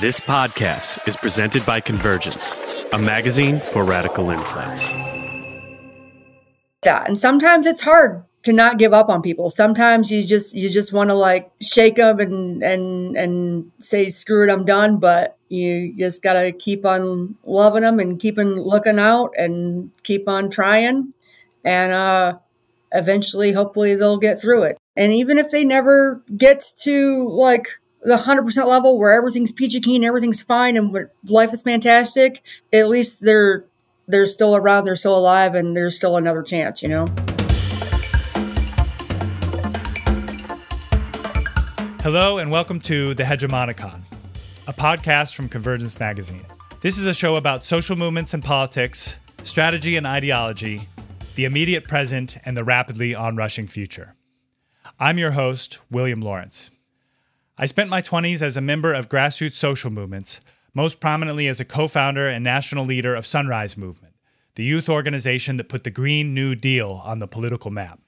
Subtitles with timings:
[0.00, 2.58] This podcast is presented by Convergence,
[2.92, 4.92] a magazine for radical insights.
[6.82, 9.50] That and sometimes it's hard to not give up on people.
[9.50, 14.48] Sometimes you just you just want to like shake them and and and say screw
[14.48, 14.98] it, I'm done.
[14.98, 20.50] But you just gotta keep on loving them and keeping looking out and keep on
[20.50, 21.14] trying,
[21.64, 22.38] and uh,
[22.90, 24.76] eventually, hopefully, they'll get through it.
[24.96, 30.04] And even if they never get to like the 100% level where everything's peachy keen,
[30.04, 30.94] everything's fine, and
[31.24, 33.64] life is fantastic, at least they're
[34.06, 37.06] they're still around, they're still alive, and there's still another chance, you know?
[42.02, 44.02] Hello, and welcome to The Hegemonicon,
[44.68, 46.44] a podcast from Convergence Magazine.
[46.82, 50.90] This is a show about social movements and politics, strategy and ideology,
[51.36, 54.14] the immediate present, and the rapidly onrushing future.
[55.00, 56.70] I'm your host, William Lawrence.
[57.56, 60.40] I spent my 20s as a member of grassroots social movements,
[60.74, 64.14] most prominently as a co founder and national leader of Sunrise Movement,
[64.56, 68.00] the youth organization that put the Green New Deal on the political map.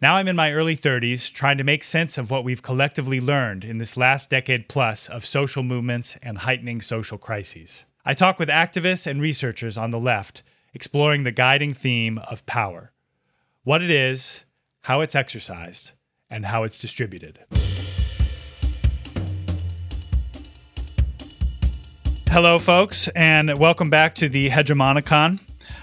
[0.00, 3.64] Now I'm in my early 30s, trying to make sense of what we've collectively learned
[3.64, 7.84] in this last decade plus of social movements and heightening social crises.
[8.02, 10.42] I talk with activists and researchers on the left,
[10.72, 12.92] exploring the guiding theme of power
[13.62, 14.44] what it is,
[14.82, 15.90] how it's exercised,
[16.30, 17.40] and how it's distributed.
[22.36, 25.40] Hello, folks, and welcome back to the Hegemonicon.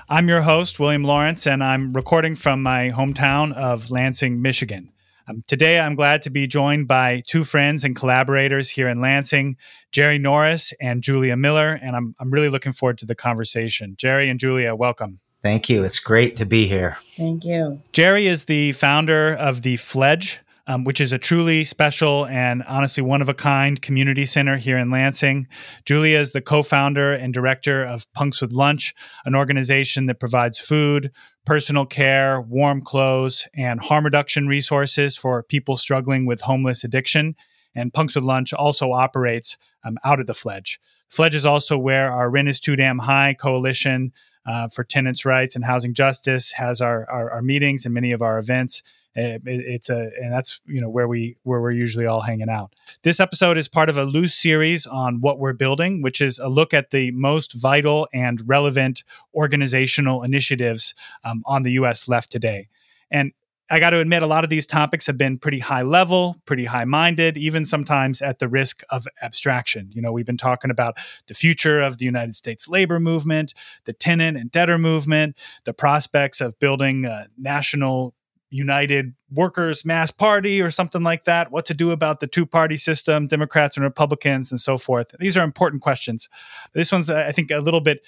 [0.08, 4.92] I'm your host, William Lawrence, and I'm recording from my hometown of Lansing, Michigan.
[5.28, 9.58] Um, today, I'm glad to be joined by two friends and collaborators here in Lansing,
[9.92, 13.96] Jerry Norris and Julia Miller, and I'm, I'm really looking forward to the conversation.
[13.98, 15.22] Jerry and Julia, welcome.
[15.42, 15.84] Thank you.
[15.84, 16.98] It's great to be here.
[17.18, 17.82] Thank you.
[17.94, 23.04] Jerry is the founder of the Fledge, um, which is a truly special and honestly
[23.04, 25.48] one of a kind community center here in Lansing.
[25.86, 28.94] Julia is the co founder and director of Punks with Lunch,
[29.26, 31.12] an organization that provides food,
[31.46, 37.36] personal care, warm clothes, and harm reduction resources for people struggling with homeless addiction.
[37.76, 40.80] And Punks with Lunch also operates um, out of the Fledge.
[41.10, 44.14] Fledge is also where our Rent is Too Damn High coalition
[44.46, 48.22] uh, for tenants' rights and housing justice has our, our, our meetings and many of
[48.22, 48.84] our events.
[49.16, 52.74] It, it's a and that's you know where we where we're usually all hanging out.
[53.04, 56.48] This episode is part of a loose series on what we're building, which is a
[56.48, 59.04] look at the most vital and relevant
[59.36, 62.08] organizational initiatives um, on the U.S.
[62.08, 62.68] left today.
[63.12, 63.34] And
[63.70, 66.66] I got to admit, a lot of these topics have been pretty high level, pretty
[66.66, 69.90] high minded, even sometimes at the risk of abstraction.
[69.94, 70.98] You know, we've been talking about
[71.28, 73.54] the future of the United States labor movement,
[73.86, 78.14] the tenant and debtor movement, the prospects of building a national
[78.54, 82.78] United Workers Mass Party or something like that, what to do about the two party
[82.78, 85.16] system, Democrats and Republicans, and so forth.
[85.20, 86.30] These are important questions.
[86.74, 88.02] This one's, I think, a little bit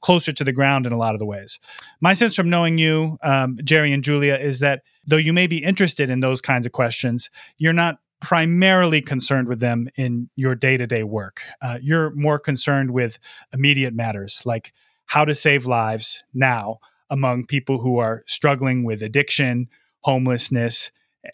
[0.00, 1.60] closer to the ground in a lot of the ways.
[2.00, 5.62] My sense from knowing you, um, Jerry and Julia, is that though you may be
[5.62, 10.76] interested in those kinds of questions, you're not primarily concerned with them in your day
[10.76, 11.42] to day work.
[11.60, 13.18] Uh, you're more concerned with
[13.52, 14.72] immediate matters like
[15.06, 16.78] how to save lives now
[17.10, 19.68] among people who are struggling with addiction
[20.02, 20.90] homelessness,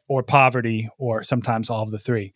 [0.07, 2.33] or poverty, or sometimes all of the three.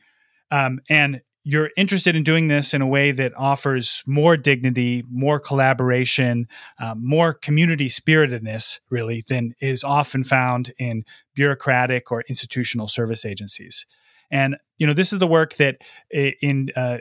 [0.51, 5.41] Um, and you're interested in doing this in a way that offers more dignity, more
[5.41, 6.47] collaboration,
[6.79, 11.05] um, more community spiritedness, really, than is often found in
[11.35, 13.87] bureaucratic or institutional service agencies.
[14.31, 16.99] And you know, this is the work that in uh,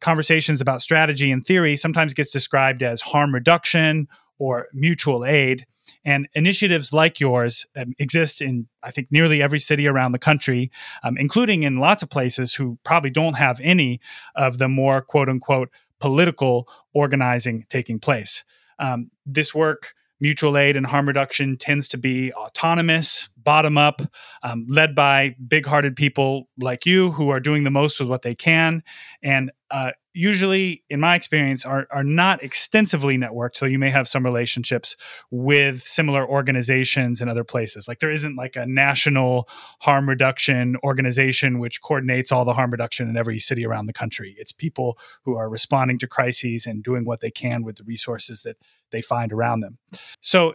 [0.00, 4.06] conversations about strategy and theory sometimes gets described as harm reduction
[4.38, 5.66] or mutual aid.
[6.08, 10.70] And initiatives like yours um, exist in, I think, nearly every city around the country,
[11.02, 14.00] um, including in lots of places who probably don't have any
[14.34, 15.68] of the more quote unquote
[16.00, 18.42] political organizing taking place.
[18.78, 24.00] Um, this work, mutual aid and harm reduction, tends to be autonomous, bottom up,
[24.42, 28.22] um, led by big hearted people like you who are doing the most with what
[28.22, 28.82] they can.
[29.22, 34.08] And uh, usually in my experience are, are not extensively networked so you may have
[34.08, 34.96] some relationships
[35.30, 37.86] with similar organizations in other places.
[37.86, 39.48] Like there isn't like a national
[39.80, 44.34] harm reduction organization which coordinates all the harm reduction in every city around the country.
[44.38, 48.42] It's people who are responding to crises and doing what they can with the resources
[48.42, 48.56] that
[48.90, 49.78] they find around them.
[50.20, 50.54] So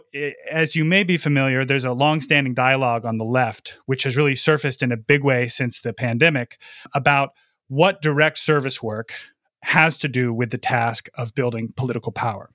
[0.50, 4.34] as you may be familiar there's a long-standing dialogue on the left which has really
[4.34, 6.58] surfaced in a big way since the pandemic
[6.92, 7.30] about
[7.68, 9.14] what direct service work
[9.64, 12.50] has to do with the task of building political power.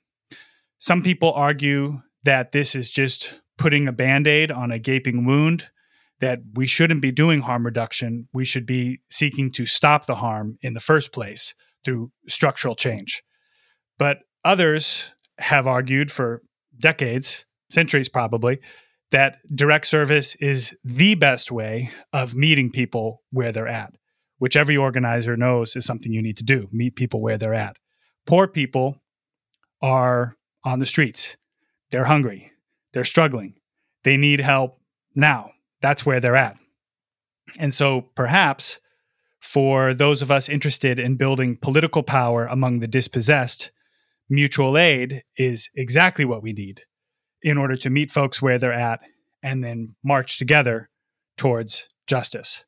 [0.80, 5.70] Some people argue that this is just putting a band aid on a gaping wound,
[6.20, 8.26] that we shouldn't be doing harm reduction.
[8.34, 11.54] We should be seeking to stop the harm in the first place
[11.84, 13.24] through structural change.
[13.98, 16.42] But others have argued for
[16.78, 18.60] decades, centuries probably,
[19.12, 23.94] that direct service is the best way of meeting people where they're at,
[24.40, 27.78] which every organizer knows is something you need to do meet people where they're at.
[28.26, 28.98] Poor people
[29.82, 31.38] are on the streets,
[31.92, 32.52] they're hungry,
[32.94, 33.54] they're struggling,
[34.04, 34.80] they need help
[35.16, 35.52] now.
[35.82, 36.58] That's where they're at.
[37.58, 38.80] And so perhaps
[39.40, 43.72] for those of us interested in building political power among the dispossessed,
[44.30, 46.82] mutual aid is exactly what we need
[47.42, 49.00] in order to meet folks where they're at
[49.42, 50.90] and then march together
[51.38, 52.66] towards justice.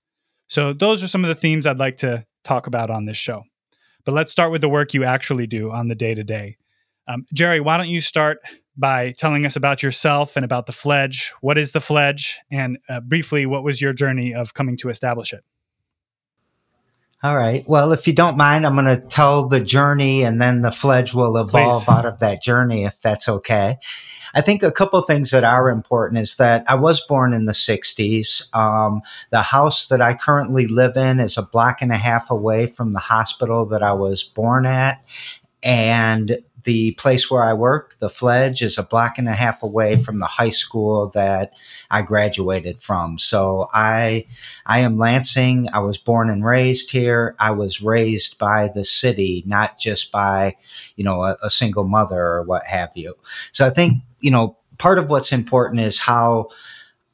[0.52, 3.44] So, those are some of the themes I'd like to talk about on this show.
[4.04, 6.58] But let's start with the work you actually do on the day to day.
[7.34, 8.40] Jerry, why don't you start
[8.78, 11.34] by telling us about yourself and about the Fledge?
[11.42, 12.40] What is the Fledge?
[12.52, 15.44] And uh, briefly, what was your journey of coming to establish it?
[17.24, 17.64] All right.
[17.68, 21.14] Well, if you don't mind, I'm going to tell the journey and then the Fledge
[21.14, 21.90] will evolve Please.
[21.90, 23.78] out of that journey, if that's okay.
[24.34, 27.52] I think a couple things that are important is that I was born in the
[27.52, 28.54] 60s.
[28.56, 32.68] Um, the house that I currently live in is a block and a half away
[32.68, 35.04] from the hospital that I was born at.
[35.64, 39.96] And the place where I work, the Fledge, is a block and a half away
[39.96, 41.54] from the high school that
[41.90, 43.18] I graduated from.
[43.18, 44.26] So I,
[44.66, 45.70] I am Lansing.
[45.74, 47.36] I was born and raised here.
[47.40, 50.56] I was raised by the city, not just by,
[50.96, 53.16] you know, a, a single mother or what have you.
[53.52, 56.50] So I think, you know, part of what's important is how,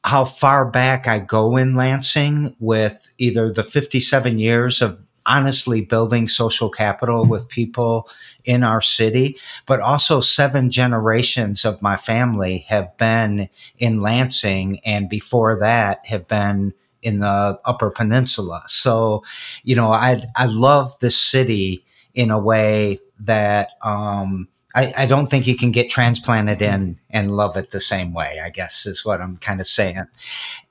[0.03, 6.27] how far back I go in Lansing with either the 57 years of honestly building
[6.27, 8.09] social capital with people
[8.45, 15.09] in our city, but also seven generations of my family have been in Lansing and
[15.09, 18.63] before that have been in the Upper Peninsula.
[18.67, 19.23] So,
[19.63, 21.85] you know, I, I love this city
[22.15, 27.35] in a way that, um, I, I, don't think you can get transplanted in and
[27.35, 30.05] love it the same way, I guess is what I'm kind of saying.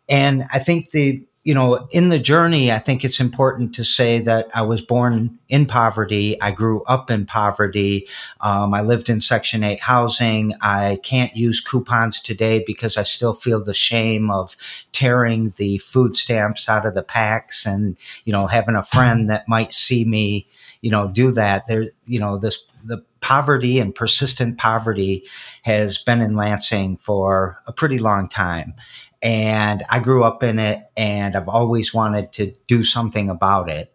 [0.08, 4.19] And I think the, you know, in the journey, I think it's important to say
[4.19, 6.40] that I was born in poverty.
[6.40, 8.08] I grew up in poverty.
[8.40, 10.54] Um, I lived in Section 8 housing.
[10.60, 14.56] I can't use coupons today because I still feel the shame of
[14.90, 19.46] tearing the food stamps out of the packs and, you know, having a friend that
[19.46, 20.49] might see me,
[20.81, 21.69] you know, do that.
[21.69, 25.25] There, you know, this, the poverty and persistent poverty
[25.62, 28.75] has been in Lansing for a pretty long time
[29.22, 33.92] and I grew up in it and I've always wanted to do something about it.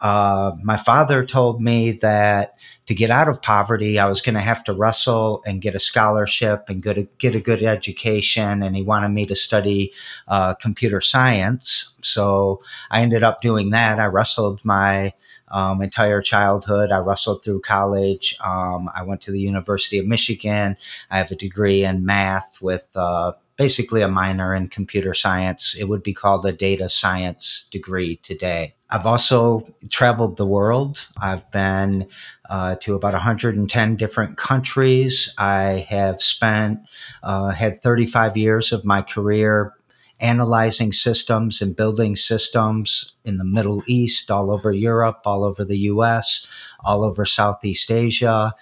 [0.00, 2.54] Uh, my father told me that
[2.86, 5.80] to get out of poverty, I was going to have to wrestle and get a
[5.80, 8.62] scholarship and get a, get a good education.
[8.62, 9.92] And he wanted me to study
[10.28, 11.90] uh, computer science.
[12.00, 13.98] So I ended up doing that.
[13.98, 15.12] I wrestled my
[15.48, 16.92] um, entire childhood.
[16.92, 18.36] I wrestled through college.
[18.42, 20.76] Um, I went to the University of Michigan.
[21.10, 25.74] I have a degree in math with uh, basically a minor in computer science.
[25.78, 28.76] It would be called a data science degree today.
[28.88, 31.08] I've also traveled the world.
[31.20, 32.06] I've been
[32.48, 35.34] uh, to about 110 different countries.
[35.36, 36.80] I have spent,
[37.22, 39.74] uh, had 35 years of my career
[40.20, 45.78] analyzing systems and building systems in the Middle East, all over Europe, all over the
[45.78, 46.46] US,
[46.84, 48.52] all over Southeast Asia.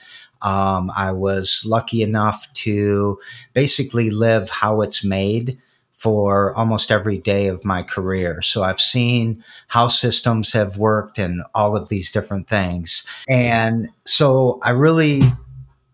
[0.42, 3.18] Um, I was lucky enough to
[3.52, 5.58] basically live how it's made
[5.92, 8.42] for almost every day of my career.
[8.42, 13.06] So I've seen how systems have worked and all of these different things.
[13.28, 15.22] And so I really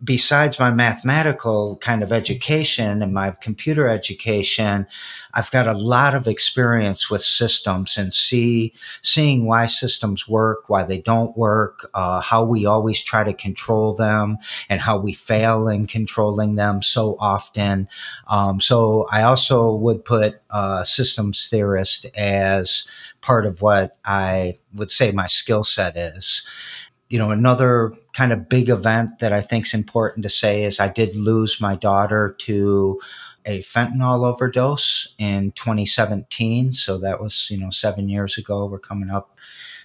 [0.05, 4.87] besides my mathematical kind of education and my computer education,
[5.35, 10.85] I've got a lot of experience with systems and see seeing why systems work, why
[10.85, 15.69] they don't work, uh, how we always try to control them, and how we fail
[15.69, 17.89] in controlling them so often.
[18.27, 22.87] Um, so I also would put uh, systems theorist as
[23.21, 26.43] part of what I would say my skill set is
[27.13, 30.81] you know, another kind of big event that I think is important to say is
[30.81, 33.03] I did lose my daughter to
[33.45, 36.73] a fentanyl overdose in 2017.
[36.73, 38.65] So that was, you know, seven years ago.
[38.65, 39.37] We're coming up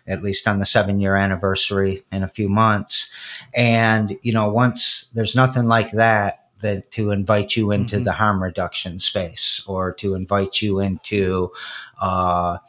[0.07, 3.09] at least on the seven year anniversary in a few months.
[3.53, 8.05] And, you know, once there's nothing like that, that to invite you into mm-hmm.
[8.05, 11.51] the harm reduction space or to invite you into,
[11.99, 12.59] uh,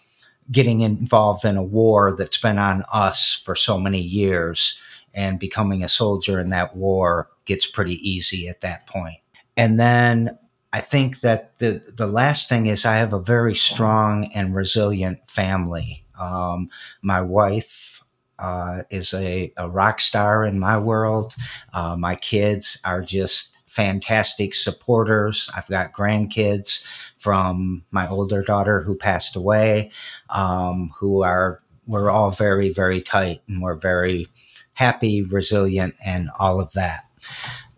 [0.50, 4.78] getting involved in a war that's been on us for so many years
[5.14, 9.19] and becoming a soldier in that war gets pretty easy at that point.
[9.57, 10.38] And then
[10.73, 15.28] I think that the the last thing is I have a very strong and resilient
[15.28, 16.05] family.
[16.19, 16.71] Um,
[17.02, 18.05] my wife
[18.38, 21.35] uh, is a, a, rock star in my world.
[21.73, 25.51] Uh, my kids are just fantastic supporters.
[25.55, 26.85] I've got grandkids
[27.17, 29.91] from my older daughter who passed away,
[30.31, 34.27] um, who are, we're all very, very tight and we're very
[34.75, 37.05] happy, resilient, and all of that.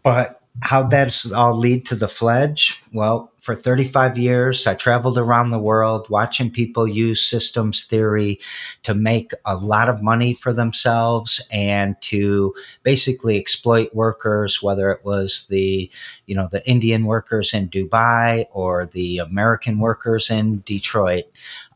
[0.02, 2.82] But how does all lead to the fledge?
[2.92, 8.38] Well, for 35 years, I traveled around the world watching people use systems theory
[8.82, 15.02] to make a lot of money for themselves and to basically exploit workers, whether it
[15.04, 15.90] was the,
[16.26, 21.24] you know, the Indian workers in Dubai or the American workers in Detroit.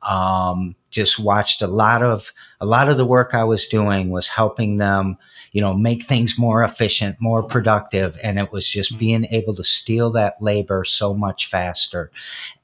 [0.02, 4.28] Um, just watched a lot of, a lot of the work I was doing was
[4.28, 5.16] helping them
[5.54, 8.18] you know, make things more efficient, more productive.
[8.24, 8.98] And it was just mm-hmm.
[8.98, 12.10] being able to steal that labor so much faster.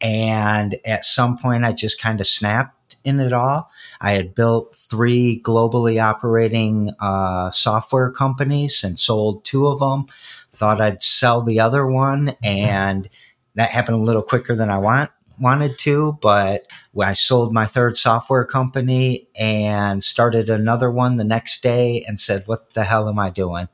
[0.00, 3.70] And at some point, I just kind of snapped in it all.
[4.00, 10.06] I had built three globally operating uh, software companies and sold two of them.
[10.52, 13.09] Thought I'd sell the other one, and
[13.54, 16.62] that happened a little quicker than I want wanted to, but
[17.00, 22.44] I sold my third software company and started another one the next day and said,
[22.47, 23.68] What the hell am I doing?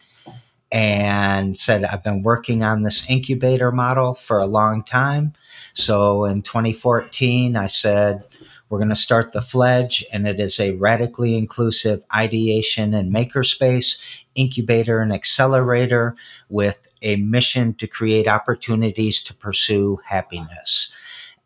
[0.72, 5.32] And said, I've been working on this incubator model for a long time.
[5.74, 8.24] So in 2014, I said,
[8.68, 14.00] we're going to start the Fledge, and it is a radically inclusive ideation and makerspace,
[14.34, 16.16] incubator and accelerator
[16.48, 20.92] with a mission to create opportunities to pursue happiness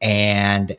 [0.00, 0.76] and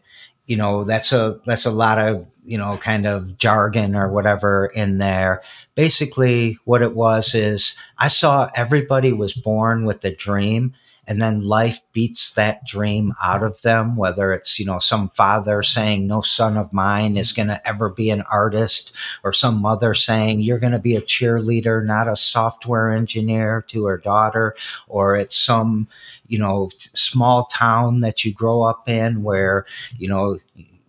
[0.47, 4.67] you know that's a that's a lot of you know kind of jargon or whatever
[4.67, 5.41] in there.
[5.75, 10.73] Basically what it was is i saw everybody was born with a dream
[11.12, 15.62] and then life beats that dream out of them whether it's you know some father
[15.62, 19.94] saying no son of mine is going to ever be an artist or some mother
[19.94, 24.56] saying you're going to be a cheerleader not a software engineer to her daughter
[24.88, 25.86] or it's some
[26.27, 29.65] you know small town that you grow up in where
[29.98, 30.39] you know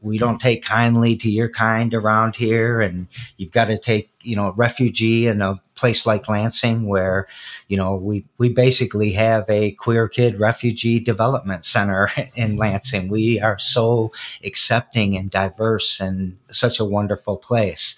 [0.02, 4.37] we don't take kindly to your kind around here and you've got to take you
[4.37, 7.26] know refugee in a place like lansing where
[7.69, 13.09] you know we we basically have a queer kid refugee development center in lansing.
[13.09, 14.12] We are so
[14.45, 17.97] accepting and diverse and such a wonderful place.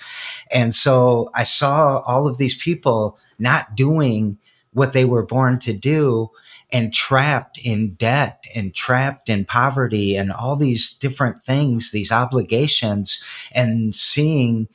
[0.52, 4.38] And so i saw all of these people not doing
[4.73, 6.31] what they were born to do
[6.73, 13.23] and trapped in debt and trapped in poverty and all these different things, these obligations,
[13.52, 14.69] and seeing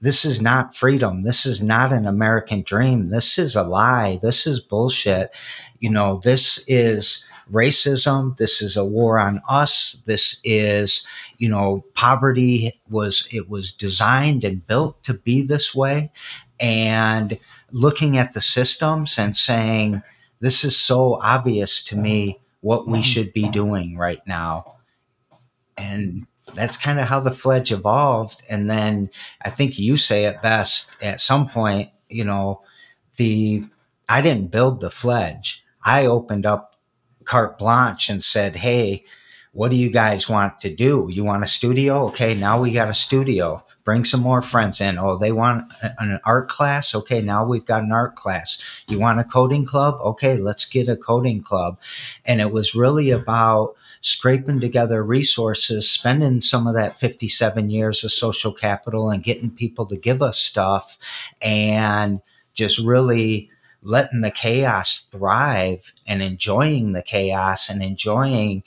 [0.00, 1.22] this is not freedom.
[1.22, 3.06] This is not an American dream.
[3.06, 4.18] This is a lie.
[4.20, 5.30] This is bullshit.
[5.78, 8.36] You know, this is racism.
[8.36, 9.96] This is a war on us.
[10.04, 11.06] This is,
[11.38, 16.10] you know, poverty was, it was designed and built to be this way.
[16.60, 17.38] And
[17.70, 20.02] looking at the systems and saying,
[20.40, 23.02] this is so obvious to me what we mm-hmm.
[23.02, 24.76] should be doing right now.
[25.76, 28.42] And that's kind of how the fledge evolved.
[28.48, 29.10] And then
[29.42, 32.62] I think you say it best at some point, you know,
[33.16, 33.64] the,
[34.08, 35.64] I didn't build the fledge.
[35.84, 36.76] I opened up
[37.24, 39.04] carte blanche and said, Hey,
[39.54, 41.08] what do you guys want to do?
[41.10, 42.08] You want a studio?
[42.08, 43.64] Okay, now we got a studio.
[43.84, 44.98] Bring some more friends in.
[44.98, 46.92] Oh, they want an art class?
[46.92, 48.60] Okay, now we've got an art class.
[48.88, 50.00] You want a coding club?
[50.00, 51.78] Okay, let's get a coding club.
[52.24, 58.12] And it was really about scraping together resources, spending some of that 57 years of
[58.12, 60.98] social capital and getting people to give us stuff
[61.40, 62.20] and
[62.52, 63.50] just really
[63.82, 68.62] letting the chaos thrive and enjoying the chaos and enjoying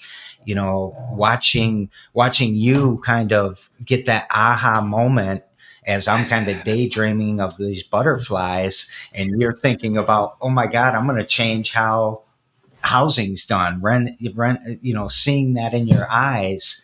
[0.48, 5.44] you know, watching watching you kind of get that aha moment
[5.86, 10.96] as I'm kind of daydreaming of these butterflies, and you're thinking about, oh my God,
[10.96, 12.24] I'm going to change how
[12.82, 13.82] housing's done.
[13.82, 16.82] Rent, rent, you know, seeing that in your eyes,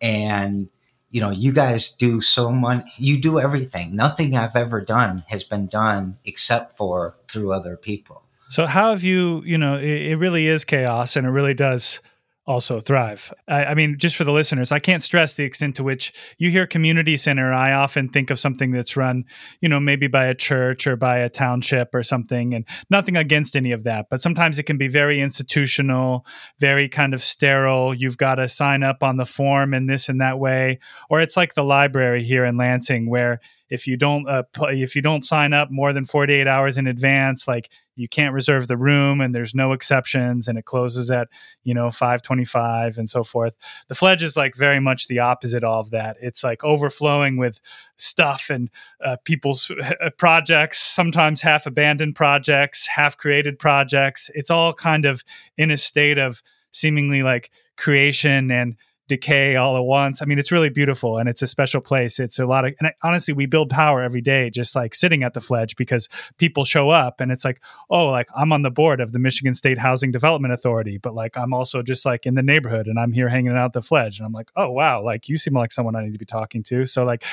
[0.00, 0.68] and
[1.10, 2.84] you know, you guys do so much.
[2.98, 3.96] You do everything.
[3.96, 8.22] Nothing I've ever done has been done except for through other people.
[8.48, 9.42] So how have you?
[9.44, 12.00] You know, it, it really is chaos, and it really does
[12.46, 13.32] also thrive.
[13.48, 16.50] I, I, mean, just for the listeners, I can't stress the extent to which you
[16.50, 17.52] hear community center.
[17.52, 19.24] I often think of something that's run,
[19.60, 23.56] you know, maybe by a church or by a township or something, and nothing against
[23.56, 24.06] any of that.
[24.08, 26.24] But sometimes it can be very institutional,
[26.60, 27.92] very kind of sterile.
[27.92, 30.78] You've got to sign up on the form in this and that way.
[31.10, 35.02] Or it's like the library here in Lansing, where if you don't uh, if you
[35.02, 39.20] don't sign up more than 48 hours in advance like you can't reserve the room
[39.20, 41.28] and there's no exceptions and it closes at
[41.64, 43.56] you know 525 and so forth.
[43.88, 46.16] The fledge is like very much the opposite of that.
[46.20, 47.60] It's like overflowing with
[47.96, 48.70] stuff and
[49.04, 54.30] uh, people's uh, projects sometimes half abandoned projects half created projects.
[54.34, 55.24] It's all kind of
[55.56, 58.76] in a state of seemingly like creation and
[59.08, 60.20] decay all at once.
[60.20, 62.18] I mean, it's really beautiful and it's a special place.
[62.18, 65.34] It's a lot of, and honestly, we build power every day, just like sitting at
[65.34, 66.08] the fledge because
[66.38, 67.60] people show up and it's like,
[67.90, 71.36] oh, like I'm on the board of the Michigan State Housing Development Authority, but like
[71.36, 74.18] I'm also just like in the neighborhood and I'm here hanging out the fledge.
[74.18, 76.62] And I'm like, oh, wow, like you seem like someone I need to be talking
[76.64, 76.84] to.
[76.86, 77.24] So, like,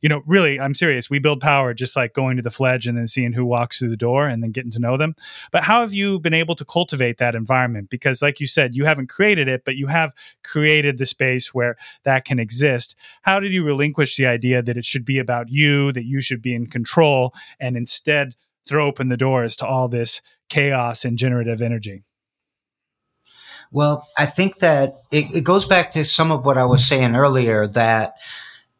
[0.00, 1.08] you know, really, I'm serious.
[1.08, 3.90] We build power just like going to the fledge and then seeing who walks through
[3.90, 5.14] the door and then getting to know them.
[5.50, 7.90] But how have you been able to cultivate that environment?
[7.90, 10.12] Because, like you said, you haven't created it, but you have
[10.42, 11.06] created the
[11.54, 12.96] where that can exist.
[13.22, 16.42] How did you relinquish the idea that it should be about you, that you should
[16.42, 18.34] be in control, and instead
[18.68, 22.04] throw open the doors to all this chaos and generative energy?
[23.70, 27.16] Well, I think that it, it goes back to some of what I was saying
[27.16, 28.14] earlier that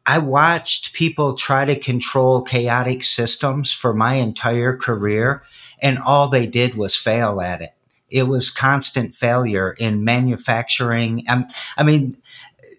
[0.04, 5.44] I watched people try to control chaotic systems for my entire career,
[5.80, 7.72] and all they did was fail at it.
[8.12, 11.24] It was constant failure in manufacturing.
[11.28, 12.16] Um, I mean,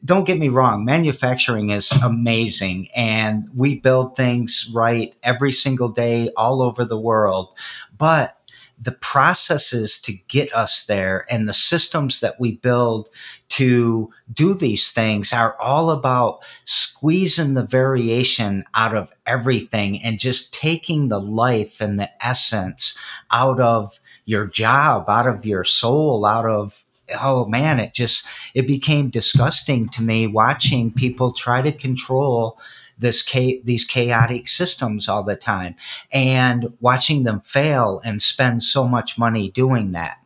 [0.06, 6.30] don't get me wrong, manufacturing is amazing and we build things right every single day
[6.36, 7.54] all over the world.
[7.98, 8.38] But
[8.80, 13.10] the processes to get us there and the systems that we build
[13.50, 20.54] to do these things are all about squeezing the variation out of everything and just
[20.54, 22.98] taking the life and the essence
[23.32, 26.84] out of your job, out of your soul, out of
[27.22, 32.60] oh man, it just it became disgusting to me watching people try to control
[32.98, 33.24] this
[33.64, 35.76] these chaotic systems all the time
[36.12, 40.18] and watching them fail and spend so much money doing that.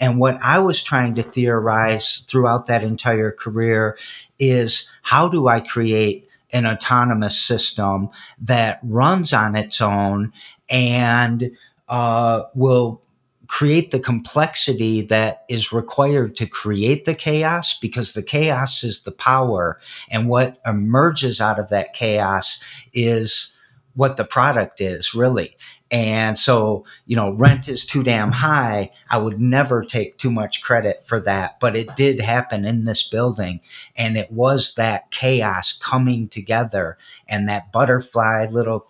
[0.00, 3.96] And what I was trying to theorize throughout that entire career
[4.38, 10.32] is how do I create an autonomous system that runs on its own
[10.70, 11.50] and
[11.88, 13.02] uh, will
[13.46, 19.12] create the complexity that is required to create the chaos because the chaos is the
[19.12, 23.52] power and what emerges out of that chaos is
[23.94, 25.56] what the product is really.
[25.90, 28.90] And so, you know, rent is too damn high.
[29.10, 33.08] I would never take too much credit for that, but it did happen in this
[33.08, 33.60] building.
[33.96, 38.88] And it was that chaos coming together and that butterfly little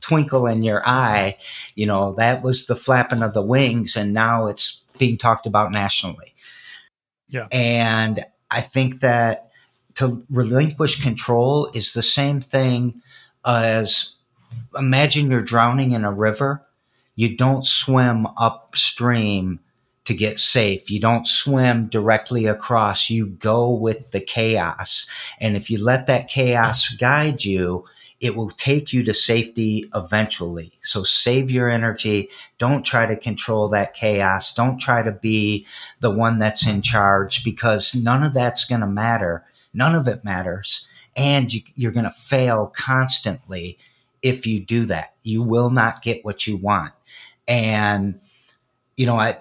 [0.00, 1.36] twinkle in your eye,
[1.74, 3.96] you know, that was the flapping of the wings.
[3.96, 6.34] And now it's being talked about nationally.
[7.28, 7.48] Yeah.
[7.50, 9.50] And I think that
[9.94, 13.02] to relinquish control is the same thing
[13.46, 14.14] as
[14.76, 16.64] imagine you're drowning in a river.
[17.16, 19.60] You don't swim upstream
[20.04, 20.90] to get safe.
[20.90, 23.08] You don't swim directly across.
[23.08, 25.06] You go with the chaos.
[25.40, 27.84] And if you let that chaos guide you,
[28.24, 30.72] it will take you to safety eventually.
[30.82, 32.30] So save your energy.
[32.56, 34.54] Don't try to control that chaos.
[34.54, 35.66] Don't try to be
[36.00, 39.44] the one that's in charge because none of that's going to matter.
[39.74, 40.88] None of it matters.
[41.14, 43.76] And you, are going to fail constantly
[44.22, 45.14] if you do that.
[45.22, 46.94] You will not get what you want.
[47.46, 48.20] And,
[48.96, 49.36] you know, I,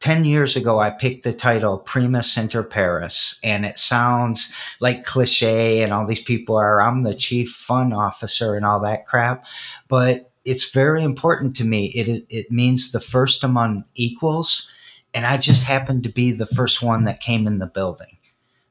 [0.00, 5.82] 10 years ago, I picked the title Primus Inter Pares, and it sounds like cliche,
[5.82, 9.44] and all these people are, I'm the chief fun officer and all that crap.
[9.88, 11.86] But it's very important to me.
[11.86, 14.68] It, it means the first among equals.
[15.12, 18.15] And I just happened to be the first one that came in the building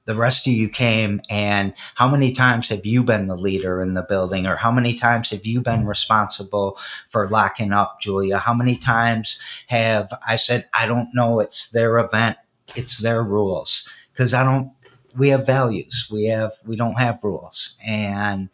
[0.06, 3.94] the rest of you came and how many times have you been the leader in
[3.94, 8.38] the building or how many times have you been responsible for locking up julia?
[8.38, 12.38] How many times have i said i don't know it's their event
[12.76, 14.72] it's their rules because i don't
[15.18, 18.50] we have values we have we don't have rules and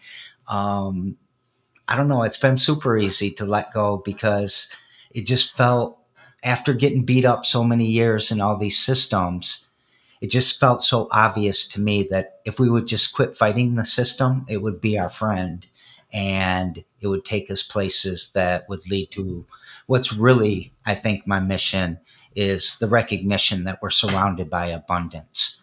[0.48, 1.18] um
[1.88, 4.70] i don't know it's been super easy to let go because
[5.12, 5.98] it just felt
[6.44, 9.66] after getting beat up so many years in all these systems
[10.22, 13.84] it just felt so obvious to me that if we would just quit fighting the
[13.84, 15.66] system, it would be our friend
[16.14, 19.46] and it would take us places that would lead to
[19.88, 22.00] what's really, I think, my mission
[22.36, 25.60] is the recognition that we're surrounded by abundance.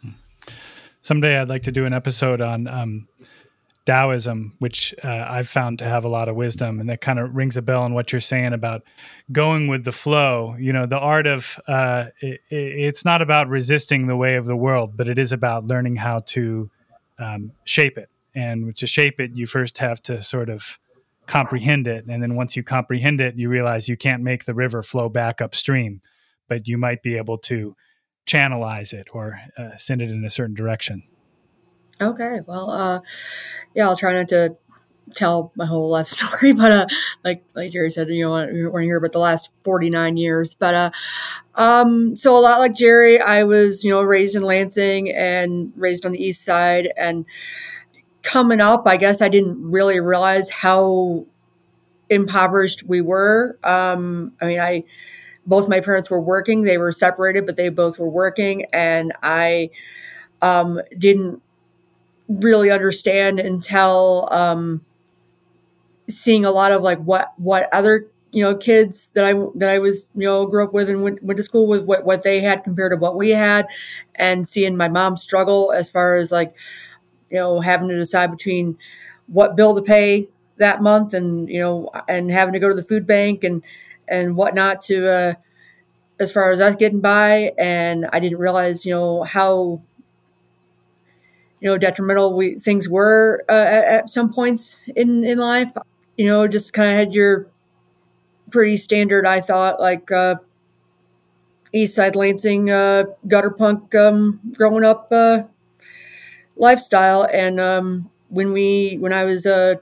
[1.00, 3.08] Someday I'd like to do an episode on um,
[3.88, 7.34] Taoism, which uh, I've found to have a lot of wisdom, and that kind of
[7.34, 8.82] rings a bell on what you're saying about
[9.32, 10.54] going with the flow.
[10.58, 14.56] You know, the art of uh, it, it's not about resisting the way of the
[14.56, 16.70] world, but it is about learning how to
[17.18, 20.78] um, shape it And to shape it, you first have to sort of
[21.26, 22.04] comprehend it.
[22.06, 25.40] And then once you comprehend it, you realize you can't make the river flow back
[25.40, 26.00] upstream,
[26.46, 27.74] but you might be able to
[28.26, 31.02] channelize it or uh, send it in a certain direction.
[32.00, 32.40] Okay.
[32.46, 33.00] Well, uh,
[33.74, 34.56] yeah, I'll try not to
[35.14, 36.86] tell my whole life story, but uh,
[37.24, 40.54] like like Jerry said, you know, want to hear about the last forty nine years.
[40.54, 40.90] But uh,
[41.56, 46.06] um, so a lot like Jerry, I was you know raised in Lansing and raised
[46.06, 47.26] on the east side, and
[48.22, 51.26] coming up, I guess I didn't really realize how
[52.10, 53.58] impoverished we were.
[53.64, 54.84] Um, I mean, I
[55.46, 59.70] both my parents were working; they were separated, but they both were working, and I
[60.42, 61.42] um, didn't
[62.28, 64.82] really understand until um,
[66.08, 69.78] seeing a lot of like what what other you know kids that I that I
[69.78, 72.40] was you know grew up with and went, went to school with what what they
[72.40, 73.66] had compared to what we had,
[74.14, 76.54] and seeing my mom struggle as far as like
[77.30, 78.78] you know having to decide between
[79.28, 82.84] what bill to pay that month and you know and having to go to the
[82.84, 83.62] food bank and
[84.08, 85.34] and whatnot to uh,
[86.20, 89.80] as far as us getting by and I didn't realize you know how
[91.60, 95.72] you know detrimental we things were uh, at, at some points in in life
[96.18, 97.46] you know, just kind of had your
[98.50, 100.34] pretty standard, I thought, like uh,
[101.72, 105.44] East Side Lansing uh, gutter punk um, growing up uh,
[106.56, 107.22] lifestyle.
[107.22, 109.80] And um, when we, when I was a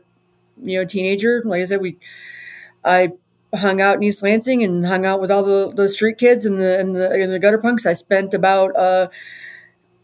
[0.62, 1.96] you know teenager, like I said, we,
[2.84, 3.12] I
[3.54, 6.58] hung out in East Lansing and hung out with all the, the street kids and
[6.58, 7.86] the and the, and the gutter punks.
[7.86, 9.08] I spent about uh,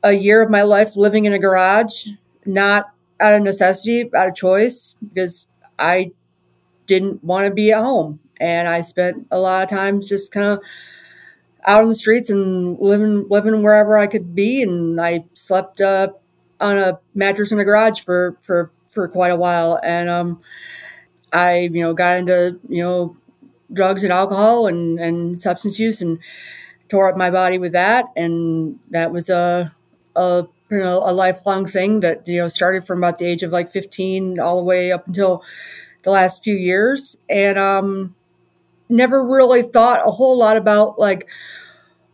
[0.03, 2.07] a year of my life living in a garage,
[2.45, 5.47] not out of necessity, out of choice, because
[5.79, 6.13] I
[6.87, 8.21] didn't want to be at home.
[8.41, 10.61] And I spent a lot of times just kind of
[11.65, 14.63] out on the streets and living living wherever I could be.
[14.63, 16.09] And I slept uh,
[16.61, 19.79] on a mattress in a garage for for for quite a while.
[19.83, 20.41] And um,
[21.33, 23.17] I you know got into you know
[23.73, 26.19] drugs and alcohol and and substance use and
[26.89, 28.07] tore up my body with that.
[28.17, 29.73] And that was a
[30.17, 33.51] a you know a lifelong thing that you know started from about the age of
[33.51, 35.43] like 15 all the way up until
[36.03, 38.15] the last few years and um,
[38.89, 41.29] never really thought a whole lot about like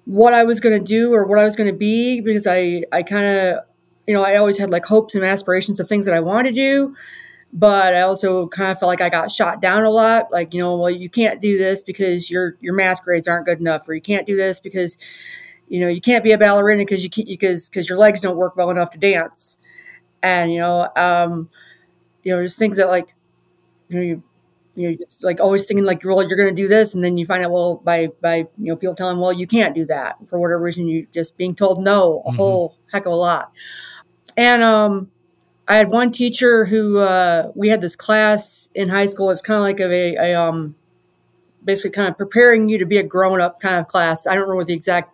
[0.04, 2.82] what I was going to do or what I was going to be because I,
[2.90, 3.64] I kind of,
[4.06, 6.54] you know, I always had like hopes and aspirations of things that I wanted to
[6.54, 6.96] do.
[7.52, 10.30] But I also kind of felt like I got shot down a lot.
[10.30, 13.58] Like, you know, well, you can't do this because your your math grades aren't good
[13.58, 14.98] enough, or you can't do this because,
[15.68, 18.36] you know, you can't be a ballerina because you can't because because your legs don't
[18.36, 19.58] work well enough to dance.
[20.22, 21.48] And you know, um,
[22.22, 23.14] you know, just things that like
[23.88, 24.22] you know, you,
[24.78, 26.94] you know, just like always thinking like, well, you're going to do this.
[26.94, 29.74] And then you find out, well, by, by, you know, people telling, well, you can't
[29.74, 32.36] do that for whatever reason, you just being told no a mm-hmm.
[32.36, 33.50] whole heck of a lot.
[34.36, 35.10] And, um,
[35.66, 39.30] I had one teacher who, uh, we had this class in high school.
[39.30, 40.76] It's kind of like a, a, um,
[41.64, 44.28] basically kind of preparing you to be a grown up kind of class.
[44.28, 45.12] I don't remember what the exact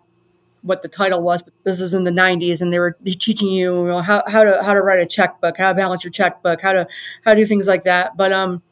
[0.65, 3.83] what the title was, but this is in the 90s, and they were teaching you,
[3.83, 6.61] you know, how, how to how to write a checkbook, how to balance your checkbook,
[6.61, 6.87] how to
[7.23, 8.17] how to do things like that.
[8.17, 8.63] But um,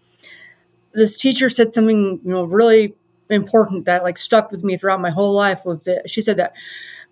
[0.94, 2.96] this teacher said something you know really
[3.30, 5.62] important that like stuck with me throughout my whole life.
[5.66, 6.54] With the, she said that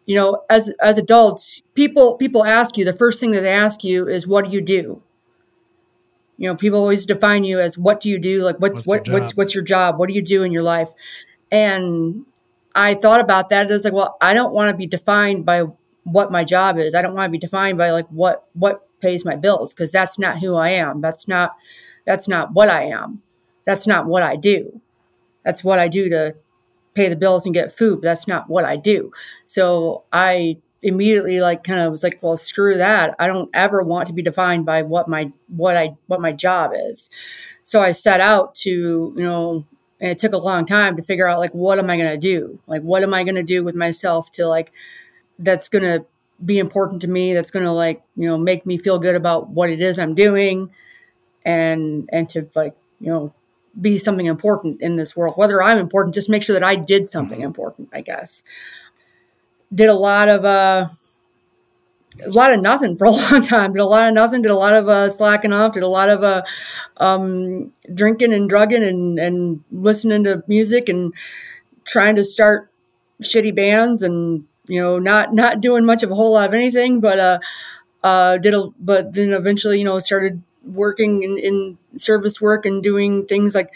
[0.06, 3.84] you know as as adults, people people ask you the first thing that they ask
[3.84, 5.04] you is what do you do.
[6.38, 9.10] You know, people always define you as what do you do, like what what's what
[9.10, 10.89] what's what's your job, what do you do in your life,
[11.52, 12.26] and
[12.75, 13.69] I thought about that.
[13.69, 15.65] It was like, well, I don't want to be defined by
[16.03, 16.95] what my job is.
[16.95, 20.17] I don't want to be defined by like what what pays my bills because that's
[20.17, 21.01] not who I am.
[21.01, 21.55] That's not
[22.05, 23.21] that's not what I am.
[23.65, 24.81] That's not what I do.
[25.43, 26.36] That's what I do to
[26.93, 28.01] pay the bills and get food.
[28.01, 29.12] But that's not what I do.
[29.45, 33.15] So I immediately like kind of was like, well, screw that.
[33.19, 36.71] I don't ever want to be defined by what my what I what my job
[36.75, 37.10] is.
[37.63, 38.69] So I set out to
[39.15, 39.65] you know
[40.02, 42.18] and it took a long time to figure out like what am i going to
[42.18, 42.60] do?
[42.68, 44.74] Like what am i going to do with myself to like
[45.40, 46.06] that's going to
[46.44, 49.50] be important to me that's going to like you know make me feel good about
[49.50, 50.72] what it is i'm doing
[51.46, 53.34] and and to like you know
[53.80, 55.36] be something important in this world.
[55.38, 57.46] Whether i'm important just make sure that i did something mm-hmm.
[57.46, 58.44] important i guess.
[59.74, 60.88] Did a lot of uh
[62.26, 63.74] a lot of nothing for a long time.
[63.74, 64.41] Did a lot of nothing.
[64.41, 65.74] Did a lot of uh, slacking off.
[65.74, 66.43] Did a lot of uh,
[66.97, 71.13] um, drinking and drugging and and listening to music and
[71.86, 72.71] trying to start
[73.21, 77.00] shitty bands and you know not not doing much of a whole lot of anything.
[77.00, 77.39] But uh,
[78.04, 82.84] uh, did a but then eventually you know started working in, in service work and
[82.84, 83.71] doing things like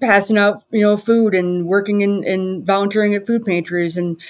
[0.00, 4.20] passing out you know food and working in, in volunteering at food pantries and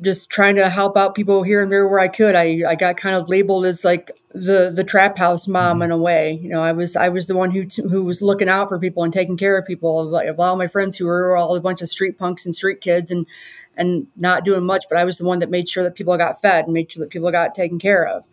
[0.00, 2.34] just trying to help out people here and there where I could.
[2.34, 5.82] I, I got kind of labeled as like the the trap house mom mm-hmm.
[5.82, 6.38] in a way.
[6.42, 9.02] You know, I was I was the one who who was looking out for people
[9.02, 10.04] and taking care of people.
[10.04, 12.80] Like of all my friends who were all a bunch of street punks and street
[12.80, 13.26] kids and
[13.76, 16.42] and not doing much, but I was the one that made sure that people got
[16.42, 18.24] fed and made sure that people got taken care of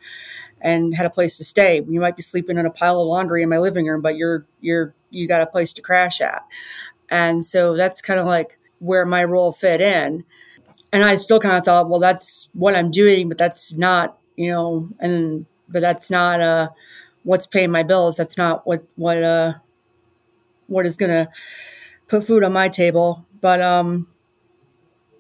[0.59, 1.81] and had a place to stay.
[1.87, 4.45] You might be sleeping in a pile of laundry in my living room, but you're
[4.61, 6.43] you're you got a place to crash at.
[7.09, 10.25] And so that's kind of like where my role fit in.
[10.93, 14.51] And I still kind of thought, well, that's what I'm doing, but that's not, you
[14.51, 16.69] know, and but that's not uh
[17.23, 18.15] what's paying my bills.
[18.15, 19.53] That's not what what uh
[20.67, 21.29] what is gonna
[22.07, 23.25] put food on my table.
[23.41, 24.07] But um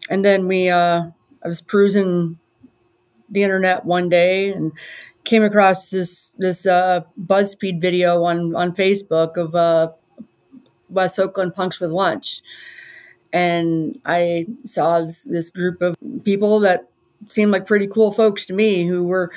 [0.09, 1.03] and then we uh
[1.43, 2.39] I was cruising
[3.29, 4.71] the internet one day and
[5.25, 9.91] came across this this uh, BuzzFeed video on on Facebook of uh,
[10.89, 12.41] West Oakland punks with lunch,
[13.33, 16.89] and I saw this, this group of people that
[17.29, 19.31] seemed like pretty cool folks to me who were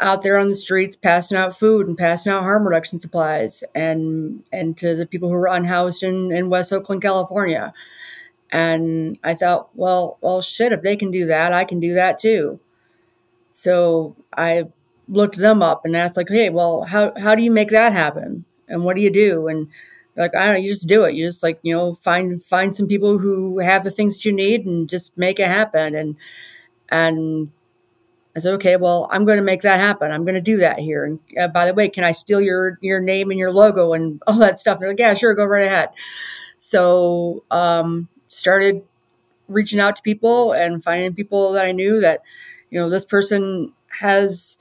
[0.00, 4.42] out there on the streets passing out food and passing out harm reduction supplies and
[4.52, 7.72] and to the people who were unhoused in, in West Oakland, California.
[8.50, 12.18] And I thought, well, well, shit, if they can do that, I can do that
[12.18, 12.58] too.
[13.52, 14.68] So I
[15.08, 18.44] looked them up and asked like, hey, well, how how do you make that happen?
[18.68, 19.48] And what do you do?
[19.48, 19.68] And
[20.16, 21.14] like, I don't you just do it.
[21.14, 24.32] You just like, you know, find find some people who have the things that you
[24.32, 25.94] need and just make it happen.
[25.94, 26.16] And
[26.88, 27.50] and
[28.36, 30.10] I said, okay, well, I'm going to make that happen.
[30.10, 31.04] I'm going to do that here.
[31.04, 34.22] And uh, by the way, can I steal your your name and your logo and
[34.26, 34.76] all that stuff?
[34.76, 35.90] And they're like, yeah, sure, go right ahead.
[36.58, 38.82] So um, started
[39.48, 42.22] reaching out to people and finding people that I knew that,
[42.70, 44.56] you know, this person has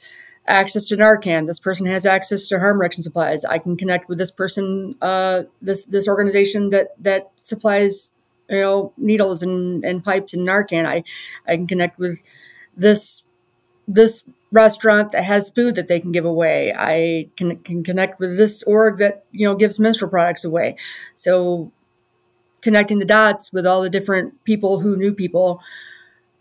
[0.50, 1.48] access to Narcan.
[1.48, 3.46] This person has access to harm reduction supplies.
[3.46, 8.12] I can connect with this person, uh, this this organization that that supplies
[8.50, 10.86] you know needles and, and pipes and Narcan.
[10.86, 11.04] I
[11.48, 12.22] I can connect with
[12.76, 13.24] this
[13.88, 16.74] this restaurant that has food that they can give away.
[16.76, 20.76] I can can connect with this org that you know gives menstrual products away.
[21.16, 21.72] So
[22.62, 25.62] connecting the dots with all the different people who knew people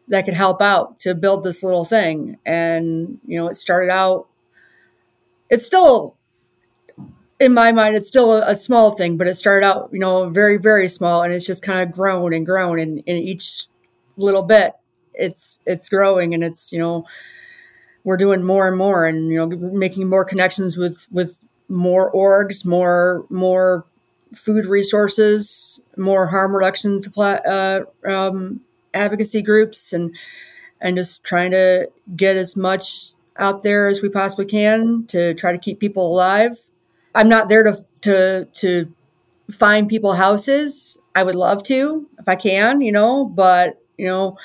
[0.09, 2.39] that could help out to build this little thing.
[2.45, 4.27] And, you know, it started out,
[5.51, 6.17] it's still,
[7.39, 10.29] in my mind, it's still a, a small thing, but it started out, you know,
[10.29, 11.23] very, very small.
[11.23, 12.79] And it's just kind of grown and grown.
[12.79, 13.67] And in each
[14.17, 14.75] little bit,
[15.15, 17.05] it's, it's growing and it's, you know,
[18.05, 22.65] we're doing more and more and, you know, making more connections with, with more orgs,
[22.65, 23.85] more, more
[24.35, 28.61] food resources, more harm reduction supply, uh, um,
[28.95, 30.15] advocacy groups and
[30.81, 35.53] and just trying to get as much out there as we possibly can to try
[35.53, 36.57] to keep people alive.
[37.15, 38.93] I'm not there to to to
[39.51, 40.97] find people houses.
[41.15, 44.37] I would love to if I can, you know, but you know,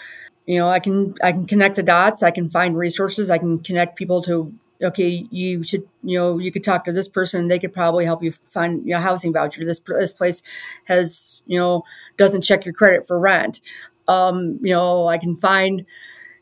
[0.46, 2.24] you know, I can I can connect the dots.
[2.24, 3.30] I can find resources.
[3.30, 7.08] I can connect people to okay, you should, you know, you could talk to this
[7.08, 7.48] person.
[7.48, 9.64] They could probably help you find a housing voucher.
[9.66, 10.42] This this place
[10.86, 11.84] has, you know,
[12.18, 13.62] doesn't check your credit for rent.
[14.08, 15.86] Um, you know, I can find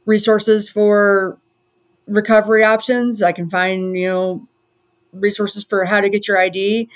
[0.06, 1.38] resources for
[2.08, 3.22] recovery options.
[3.22, 4.48] I can find, you know,
[5.14, 6.90] resources for how to get your ID.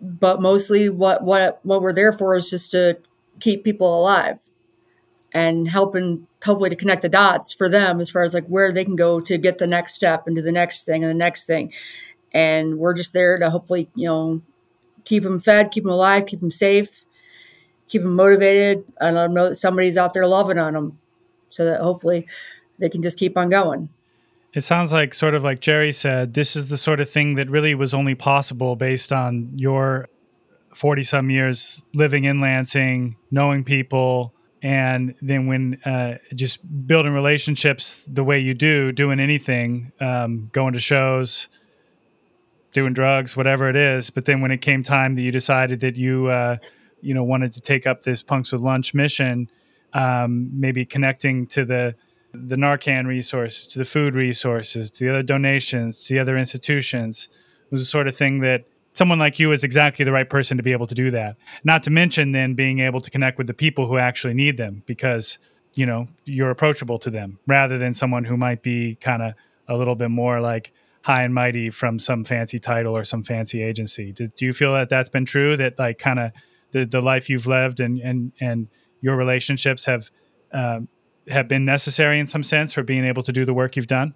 [0.00, 2.98] But mostly what what what we're there for is just to
[3.40, 4.38] keep people alive
[5.32, 8.84] and helping hopefully to connect the dots for them as far as like where they
[8.84, 11.46] can go to get the next step and do the next thing and the next
[11.46, 11.72] thing.
[12.32, 14.42] And we're just there to hopefully, you know,
[15.04, 17.03] keep them fed, keep them alive, keep them safe,
[17.88, 20.98] keep them motivated and let them know that somebody's out there loving on them
[21.50, 22.26] so that hopefully
[22.78, 23.88] they can just keep on going.
[24.52, 27.50] It sounds like, sort of like Jerry said, this is the sort of thing that
[27.50, 30.08] really was only possible based on your
[30.74, 38.08] 40 some years living in Lansing, knowing people, and then when uh, just building relationships
[38.10, 41.48] the way you do, doing anything, um, going to shows,
[42.72, 44.10] doing drugs, whatever it is.
[44.10, 46.56] But then when it came time that you decided that you, uh,
[47.04, 49.48] you know wanted to take up this punks with lunch mission
[49.94, 51.94] um, maybe connecting to the
[52.32, 57.28] the narcan resources to the food resources to the other donations to the other institutions.
[57.66, 60.56] It was the sort of thing that someone like you is exactly the right person
[60.56, 61.36] to be able to do that.
[61.62, 64.82] Not to mention then being able to connect with the people who actually need them
[64.86, 65.38] because
[65.76, 69.34] you know you're approachable to them rather than someone who might be kind of
[69.68, 73.62] a little bit more like high and mighty from some fancy title or some fancy
[73.62, 74.10] agency.
[74.10, 75.56] Do, do you feel that that's been true?
[75.56, 76.32] That like kind of
[76.74, 78.68] the, the life you've lived and and and
[79.00, 80.10] your relationships have
[80.52, 80.88] um,
[81.28, 84.14] have been necessary in some sense for being able to do the work you've done?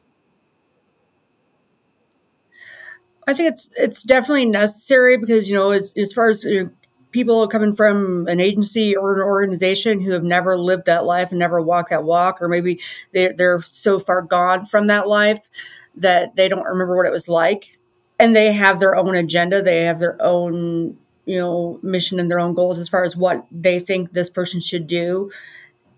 [3.27, 6.71] I think it's it's definitely necessary because you know as, as far as you know,
[7.11, 11.39] people coming from an agency or an organization who have never lived that life and
[11.39, 12.81] never walked that walk, or maybe
[13.13, 15.49] they, they're so far gone from that life
[15.97, 17.79] that they don't remember what it was like.
[18.19, 20.97] And they have their own agenda, they have their own,
[21.29, 24.63] you know, mission and their own goals as far as what they think this person
[24.63, 25.31] should do.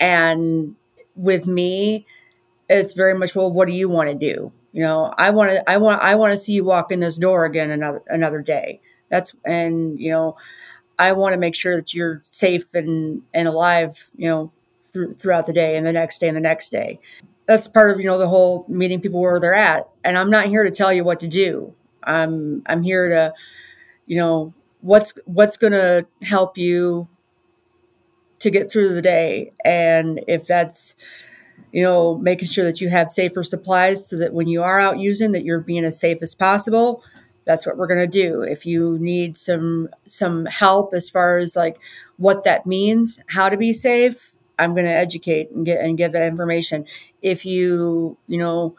[0.01, 0.75] And
[1.15, 2.05] with me,
[2.69, 4.51] it's very much, well, what do you want to do?
[4.73, 7.17] You know, I want to, I want, I want to see you walk in this
[7.17, 8.81] door again another another day.
[9.09, 10.37] That's and you know,
[10.99, 14.11] I want to make sure that you're safe and and alive.
[14.17, 14.53] You know,
[14.93, 16.99] th- throughout the day and the next day and the next day.
[17.47, 19.89] That's part of you know the whole meeting people where they're at.
[20.05, 21.73] And I'm not here to tell you what to do.
[22.03, 23.33] I'm I'm here to,
[24.07, 27.09] you know, what's what's going to help you
[28.41, 30.97] to get through the day, and if that's
[31.73, 34.99] you know, making sure that you have safer supplies so that when you are out
[34.99, 37.03] using that you're being as safe as possible.
[37.45, 38.43] That's what we're going to do.
[38.43, 41.79] If you need some some help as far as like
[42.17, 46.13] what that means, how to be safe, I'm going to educate and get and give
[46.13, 46.85] that information.
[47.23, 48.77] If you, you know,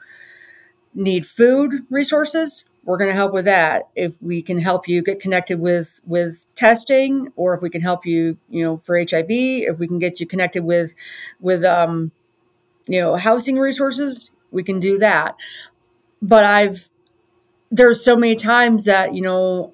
[0.94, 3.90] need food resources, we're going to help with that.
[3.96, 8.06] If we can help you get connected with with testing, or if we can help
[8.06, 10.94] you, you know, for HIV, if we can get you connected with
[11.40, 12.12] with um,
[12.88, 15.36] you know, housing resources, we can do that.
[16.22, 16.90] But I've,
[17.72, 19.74] there's so many times that, you know,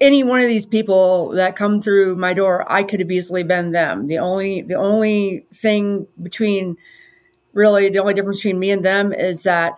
[0.00, 3.72] any one of these people that come through my door, I could have easily been
[3.72, 4.06] them.
[4.06, 6.76] The only, the only thing between
[7.52, 9.74] really the only difference between me and them is that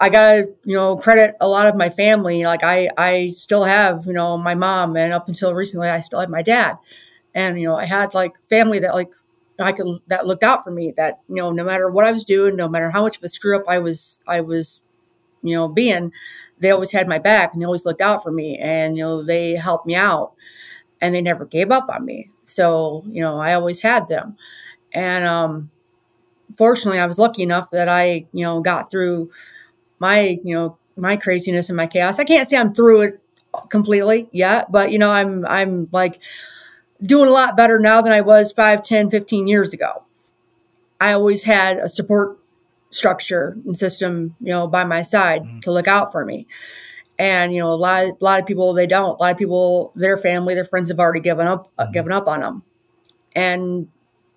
[0.00, 2.44] I gotta, you know, credit a lot of my family.
[2.44, 6.20] Like I, I still have, you know, my mom, and up until recently, I still
[6.20, 6.78] had my dad,
[7.34, 9.10] and you know, I had like family that like
[9.58, 10.92] I could that looked out for me.
[10.96, 13.28] That you know, no matter what I was doing, no matter how much of a
[13.28, 14.80] screw up I was, I was,
[15.42, 16.12] you know, being,
[16.60, 19.24] they always had my back and they always looked out for me, and you know,
[19.24, 20.34] they helped me out,
[21.00, 22.30] and they never gave up on me.
[22.44, 24.36] So you know, I always had them,
[24.92, 25.70] and um,
[26.56, 29.30] fortunately, I was lucky enough that I you know got through
[30.00, 32.18] my you know my craziness and my chaos.
[32.18, 33.20] I can't say I'm through it
[33.68, 36.20] completely yet, but you know, I'm I'm like
[37.02, 40.04] doing a lot better now than I was 5, 10, 15 years ago.
[41.00, 42.38] I always had a support
[42.90, 45.58] structure and system, you know, by my side mm-hmm.
[45.60, 46.46] to look out for me.
[47.18, 49.18] And you know, a lot, a lot of people they don't.
[49.18, 51.92] A lot of people, their family, their friends have already given up, uh, mm-hmm.
[51.92, 52.62] given up on them.
[53.34, 53.88] And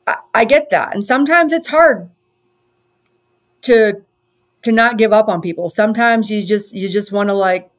[0.05, 0.93] I, I get that.
[0.93, 2.09] And sometimes it's hard
[3.63, 4.03] to
[4.63, 5.69] to not give up on people.
[5.69, 7.69] Sometimes you just you just want to like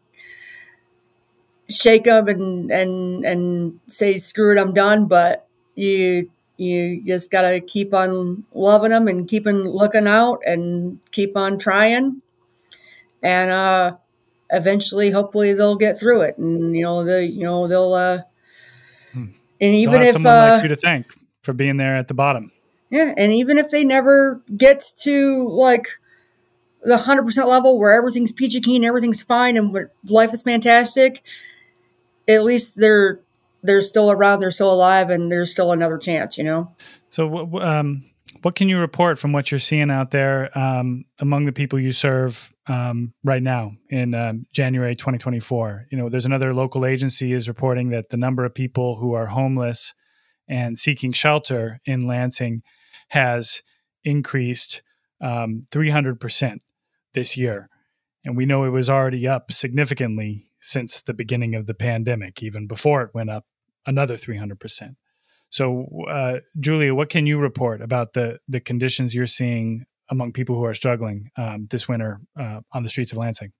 [1.68, 7.42] shake them and and and say screw it i'm done but you you just got
[7.42, 12.20] to keep on loving them and keeping looking out and keep on trying
[13.22, 13.96] and uh
[14.50, 18.18] eventually hopefully they'll get through it and you know they you know they'll uh
[19.12, 19.24] hmm.
[19.60, 21.06] and even if someone uh, like you to thank
[21.42, 22.52] for being there at the bottom
[22.90, 25.88] yeah and even if they never get to like
[26.84, 31.22] the 100% level where everything's peachy keen everything's fine and life is fantastic
[32.28, 33.20] at least they're
[33.64, 36.70] they're still around, they're still alive, and there's still another chance, you know.
[37.08, 38.04] So, um,
[38.42, 41.92] what can you report from what you're seeing out there um, among the people you
[41.92, 45.86] serve um, right now in um, January 2024?
[45.90, 49.26] You know, there's another local agency is reporting that the number of people who are
[49.26, 49.94] homeless
[50.46, 52.62] and seeking shelter in Lansing
[53.08, 53.62] has
[54.04, 54.82] increased
[55.22, 56.60] 300% um,
[57.14, 57.68] this year.
[58.24, 62.66] And we know it was already up significantly since the beginning of the pandemic, even
[62.66, 63.44] before it went up
[63.86, 64.96] another 300%.
[65.50, 70.56] So, uh, Julia, what can you report about the, the conditions you're seeing among people
[70.56, 73.52] who are struggling um, this winter uh, on the streets of Lansing?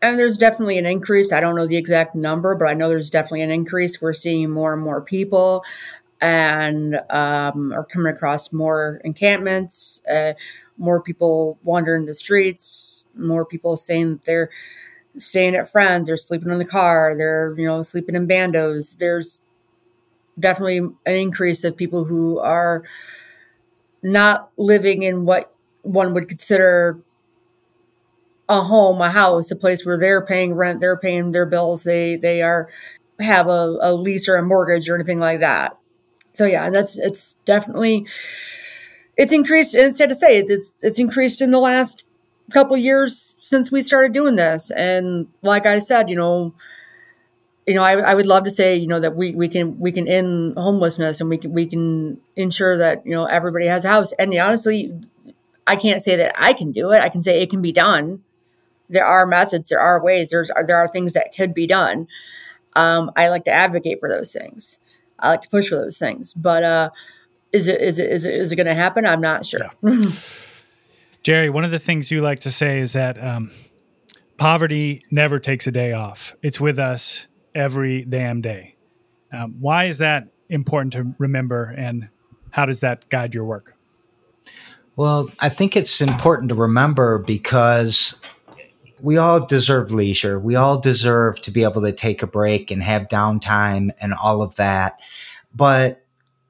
[0.00, 1.32] And there's definitely an increase.
[1.32, 4.00] I don't know the exact number, but I know there's definitely an increase.
[4.00, 5.64] We're seeing more and more people
[6.20, 10.32] and um, are coming across more encampments, uh,
[10.78, 14.50] more people wandering the streets, more people saying that they're
[15.16, 18.98] staying at friends, they're sleeping in the car, they're, you know, sleeping in bandos.
[18.98, 19.40] There's
[20.38, 22.84] definitely an increase of people who are
[24.02, 26.98] not living in what one would consider
[28.48, 32.16] a home, a house, a place where they're paying rent, they're paying their bills, they
[32.16, 32.68] they are
[33.20, 35.76] have a, a lease or a mortgage or anything like that.
[36.32, 38.06] So yeah, and that's it's definitely
[39.22, 39.74] it's increased.
[39.74, 42.04] Instead to say it's it's increased in the last
[42.52, 44.70] couple years since we started doing this.
[44.72, 46.54] And like I said, you know,
[47.66, 49.92] you know, I, I would love to say, you know, that we, we can we
[49.92, 53.88] can end homelessness and we can we can ensure that you know everybody has a
[53.88, 54.12] house.
[54.18, 54.92] And honestly,
[55.66, 57.00] I can't say that I can do it.
[57.02, 58.22] I can say it can be done.
[58.90, 62.08] There are methods, there are ways, there's there are things that could be done.
[62.76, 64.80] um, I like to advocate for those things.
[65.18, 66.32] I like to push for those things.
[66.34, 66.90] But uh,
[67.52, 69.06] is it is it is it is it going to happen?
[69.06, 69.70] I'm not sure.
[69.82, 70.10] Yeah.
[71.22, 73.52] Jerry, one of the things you like to say is that um,
[74.38, 76.34] poverty never takes a day off.
[76.42, 78.74] It's with us every damn day.
[79.32, 82.08] Um, why is that important to remember, and
[82.50, 83.76] how does that guide your work?
[84.96, 88.20] Well, I think it's important to remember because
[89.00, 90.38] we all deserve leisure.
[90.38, 94.42] We all deserve to be able to take a break and have downtime and all
[94.42, 95.00] of that.
[95.54, 96.01] But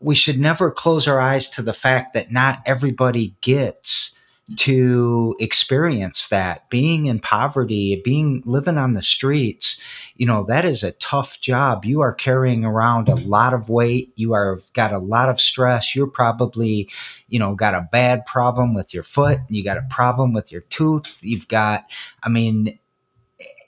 [0.03, 4.13] we should never close our eyes to the fact that not everybody gets
[4.57, 6.69] to experience that.
[6.69, 9.81] Being in poverty being living on the streets
[10.17, 11.85] you know that is a tough job.
[11.85, 14.13] You are carrying around a lot of weight.
[14.17, 15.97] You are got a lot of stress.
[15.97, 16.91] You're probably
[17.29, 19.41] you know got a bad problem with your foot.
[19.49, 21.19] You got a problem with your tooth.
[21.23, 21.91] You've got
[22.23, 22.79] i mean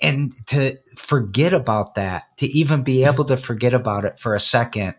[0.03, 4.41] and to forget about that to even be able to forget about it for a
[4.41, 4.95] second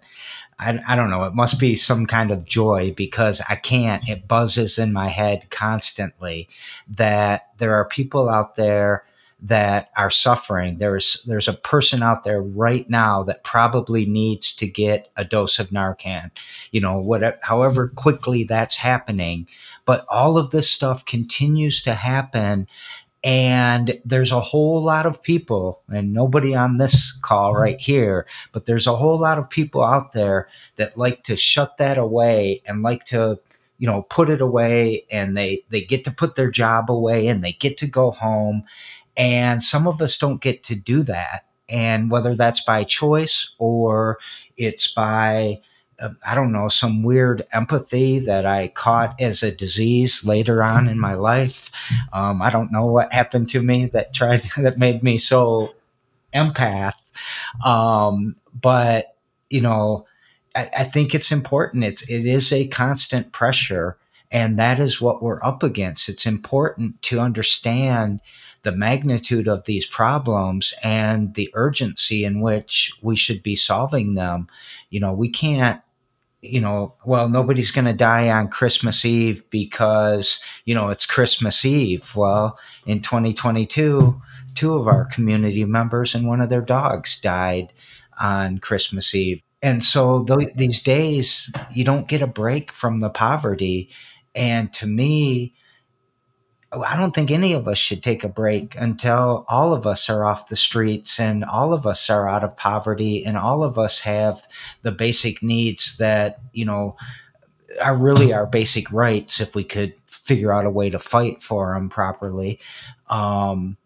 [0.57, 1.25] I, I don't know.
[1.25, 4.07] It must be some kind of joy because I can't.
[4.07, 6.47] It buzzes in my head constantly
[6.87, 9.05] that there are people out there
[9.41, 10.77] that are suffering.
[10.77, 15.59] There's there's a person out there right now that probably needs to get a dose
[15.59, 16.31] of Narcan.
[16.71, 19.47] You know, whatever, however quickly that's happening.
[19.85, 22.67] But all of this stuff continues to happen,
[23.25, 28.67] and there's a whole lot of people, and nobody on this call right here, but
[28.67, 32.83] there's a whole lot of people out there that like to shut that away and
[32.83, 33.39] like to,
[33.79, 37.43] you know, put it away and they, they get to put their job away and
[37.43, 38.63] they get to go home.
[39.17, 41.47] And some of us don't get to do that.
[41.67, 44.19] And whether that's by choice or
[44.55, 45.61] it's by,
[46.25, 50.99] I don't know, some weird empathy that I caught as a disease later on in
[50.99, 51.71] my life.
[52.11, 55.69] Um, I don't know what happened to me that tried that made me so
[56.33, 57.01] empath.
[57.65, 59.15] Um, but
[59.49, 60.05] you know,
[60.55, 61.83] I, I think it's important.
[61.83, 63.97] It's it is a constant pressure,
[64.31, 66.09] and that is what we're up against.
[66.09, 68.21] It's important to understand
[68.63, 74.47] the magnitude of these problems and the urgency in which we should be solving them.
[74.89, 75.81] You know, we can't
[76.49, 81.65] you know, well, nobody's going to die on Christmas Eve because, you know, it's Christmas
[81.65, 82.15] Eve.
[82.15, 84.21] Well, in 2022,
[84.55, 87.73] two of our community members and one of their dogs died
[88.19, 89.41] on Christmas Eve.
[89.61, 93.89] And so th- these days, you don't get a break from the poverty.
[94.33, 95.55] And to me,
[96.83, 100.25] I don't think any of us should take a break until all of us are
[100.25, 104.01] off the streets and all of us are out of poverty and all of us
[104.01, 104.47] have
[104.81, 106.95] the basic needs that, you know,
[107.83, 111.73] are really our basic rights if we could figure out a way to fight for
[111.73, 112.59] them properly.
[113.09, 113.77] Um,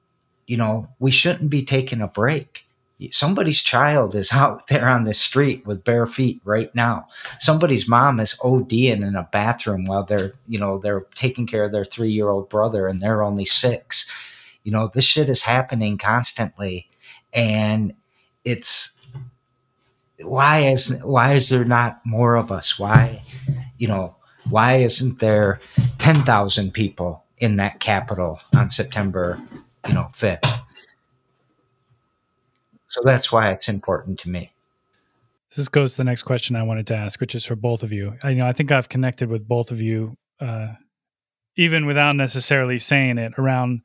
[0.48, 2.66] you know, we shouldn't be taking a break
[3.12, 7.08] somebody's child is out there on the street with bare feet right now.
[7.39, 11.72] Somebody's mom is ODing in a bathroom while they're, you know, they're taking care of
[11.72, 14.10] their three year old brother and they're only six.
[14.64, 16.89] You know, this shit is happening constantly.
[17.34, 17.93] And
[18.43, 18.91] it's
[20.22, 22.78] why is why is there not more of us?
[22.78, 23.22] Why,
[23.78, 24.16] you know,
[24.50, 25.62] why isn't there
[25.97, 29.39] ten thousand people in that capital on September,
[29.88, 30.59] you know, fifth?
[32.90, 34.52] So that's why it's important to me.
[35.56, 37.92] This goes to the next question I wanted to ask, which is for both of
[37.92, 38.16] you.
[38.24, 40.74] I you know I think I've connected with both of you, uh,
[41.56, 43.82] even without necessarily saying it, around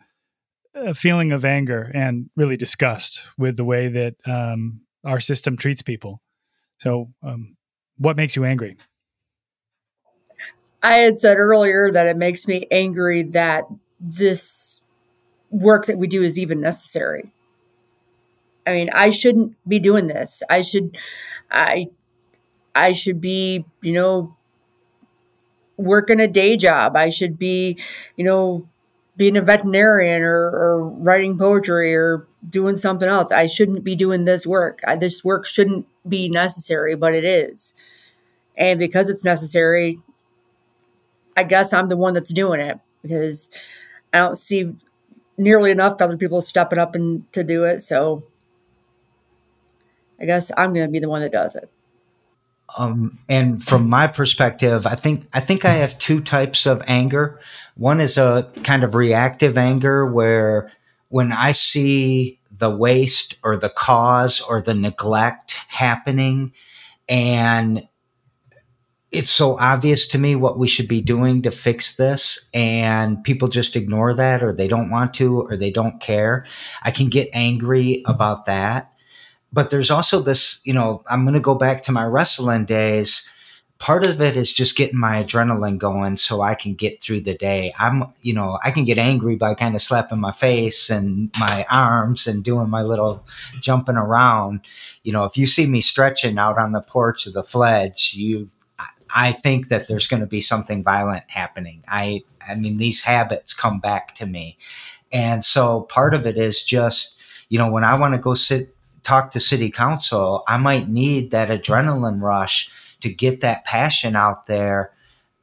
[0.74, 5.82] a feeling of anger and really disgust with the way that um, our system treats
[5.82, 6.20] people.
[6.78, 7.56] So, um,
[7.96, 8.76] what makes you angry?
[10.82, 13.64] I had said earlier that it makes me angry that
[14.00, 14.82] this
[15.50, 17.33] work that we do is even necessary.
[18.66, 20.42] I mean, I shouldn't be doing this.
[20.48, 20.96] I should,
[21.50, 21.88] I,
[22.74, 24.36] I should be, you know,
[25.76, 26.96] working a day job.
[26.96, 27.78] I should be,
[28.16, 28.68] you know,
[29.16, 33.30] being a veterinarian or, or writing poetry or doing something else.
[33.30, 34.80] I shouldn't be doing this work.
[34.86, 37.74] I, this work shouldn't be necessary, but it is.
[38.56, 40.00] And because it's necessary,
[41.36, 43.50] I guess I'm the one that's doing it because
[44.12, 44.74] I don't see
[45.36, 47.80] nearly enough other people stepping up and to do it.
[47.82, 48.24] So
[50.20, 51.70] I guess I'm going to be the one that does it.
[52.78, 57.38] Um, and from my perspective, I think I think I have two types of anger.
[57.76, 60.72] One is a kind of reactive anger where
[61.08, 66.52] when I see the waste or the cause or the neglect happening
[67.08, 67.86] and
[69.10, 73.46] it's so obvious to me what we should be doing to fix this and people
[73.46, 76.46] just ignore that or they don't want to or they don't care
[76.82, 78.92] i can get angry about that
[79.54, 83.28] but there's also this, you know, I'm going to go back to my wrestling days.
[83.78, 87.34] Part of it is just getting my adrenaline going so I can get through the
[87.34, 87.72] day.
[87.78, 91.64] I'm, you know, I can get angry by kind of slapping my face and my
[91.70, 93.24] arms and doing my little
[93.60, 94.60] jumping around.
[95.04, 98.48] You know, if you see me stretching out on the porch of the fledge, you
[99.16, 101.84] I think that there's going to be something violent happening.
[101.86, 104.58] I I mean these habits come back to me.
[105.12, 107.16] And so part of it is just,
[107.48, 108.73] you know, when I want to go sit
[109.04, 114.46] talk to city council, I might need that adrenaline rush to get that passion out
[114.46, 114.92] there,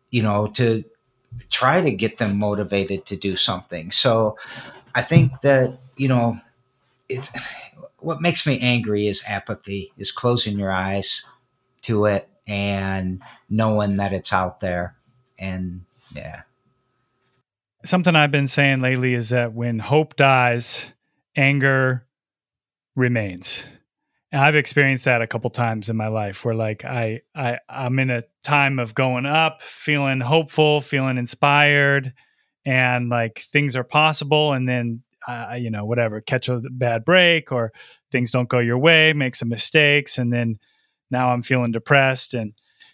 [0.10, 0.84] you know, to
[1.50, 3.92] try to get them motivated to do something.
[3.92, 4.38] So
[4.94, 6.40] I think that, you know,
[7.08, 7.30] it's
[8.00, 11.24] what makes me angry is apathy, is closing your eyes
[11.84, 14.96] to it and knowing that it's out there.
[15.38, 16.42] And yeah.
[17.86, 20.94] Something I've been saying lately is that when hope dies,
[21.36, 22.06] anger
[22.96, 23.68] remains.
[24.32, 28.00] And I've experienced that a couple times in my life where like I I I'm
[28.00, 32.14] in a time of going up, feeling hopeful, feeling inspired
[32.66, 37.52] and like things are possible and then uh, you know whatever catch a bad break
[37.52, 37.72] or
[38.12, 40.58] things don't go your way make some mistakes and then
[41.10, 42.54] now i'm feeling depressed and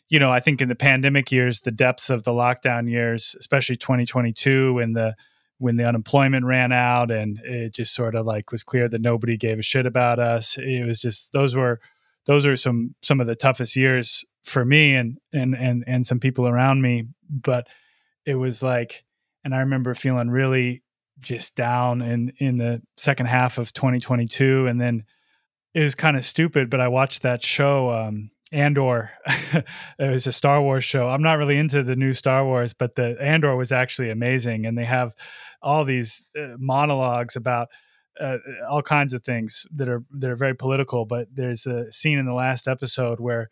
[0.10, 3.76] you know i think in the pandemic years the depths of the lockdown years especially
[3.76, 5.16] 2022 and the
[5.60, 9.38] when the unemployment ran out and it just sort of like was clear that nobody
[9.38, 10.58] gave a shit about us.
[10.58, 11.80] It was just those were
[12.26, 16.20] those are some some of the toughest years for me and and and and some
[16.20, 17.06] people around me.
[17.30, 17.68] But
[18.28, 19.06] it was like
[19.44, 20.84] and i remember feeling really
[21.20, 25.04] just down in in the second half of 2022 and then
[25.74, 29.12] it was kind of stupid but i watched that show um Andor.
[29.28, 29.66] it
[30.00, 31.10] was a Star Wars show.
[31.10, 34.78] I'm not really into the new Star Wars, but the Andor was actually amazing, and
[34.78, 35.14] they have
[35.62, 37.68] all these uh, monologues about
[38.20, 38.38] uh,
[38.70, 41.06] all kinds of things that are that are very political.
[41.06, 43.50] But there's a scene in the last episode where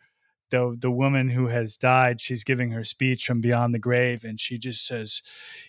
[0.50, 4.40] the the woman who has died, she's giving her speech from beyond the grave, and
[4.40, 5.22] she just says,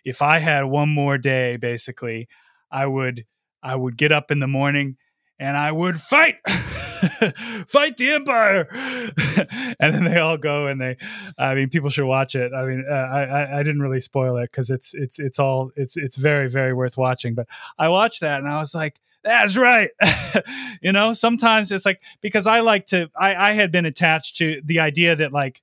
[0.05, 2.27] "If I had one more day, basically,
[2.71, 3.25] I would
[3.61, 4.97] I would get up in the morning."
[5.39, 6.35] and I would fight,
[7.67, 8.67] fight the empire.
[9.79, 10.97] and then they all go and they,
[11.37, 12.51] I mean, people should watch it.
[12.53, 15.97] I mean, uh, I, I didn't really spoil it because it's, it's, it's all, it's,
[15.97, 17.35] it's very, very worth watching.
[17.35, 19.89] But I watched that and I was like, that's right.
[20.81, 24.61] you know, sometimes it's like, because I like to, I, I had been attached to
[24.63, 25.61] the idea that like,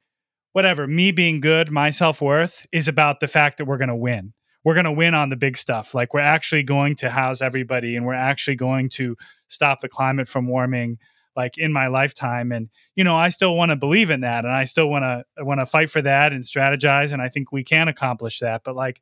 [0.53, 3.97] whatever, me being good, my self worth is about the fact that we're going to
[3.97, 5.95] win we're going to win on the big stuff.
[5.95, 9.16] Like we're actually going to house everybody and we're actually going to
[9.49, 10.99] stop the climate from warming
[11.37, 14.53] like in my lifetime and you know i still want to believe in that and
[14.53, 17.64] i still want to want to fight for that and strategize and i think we
[17.64, 19.01] can accomplish that but like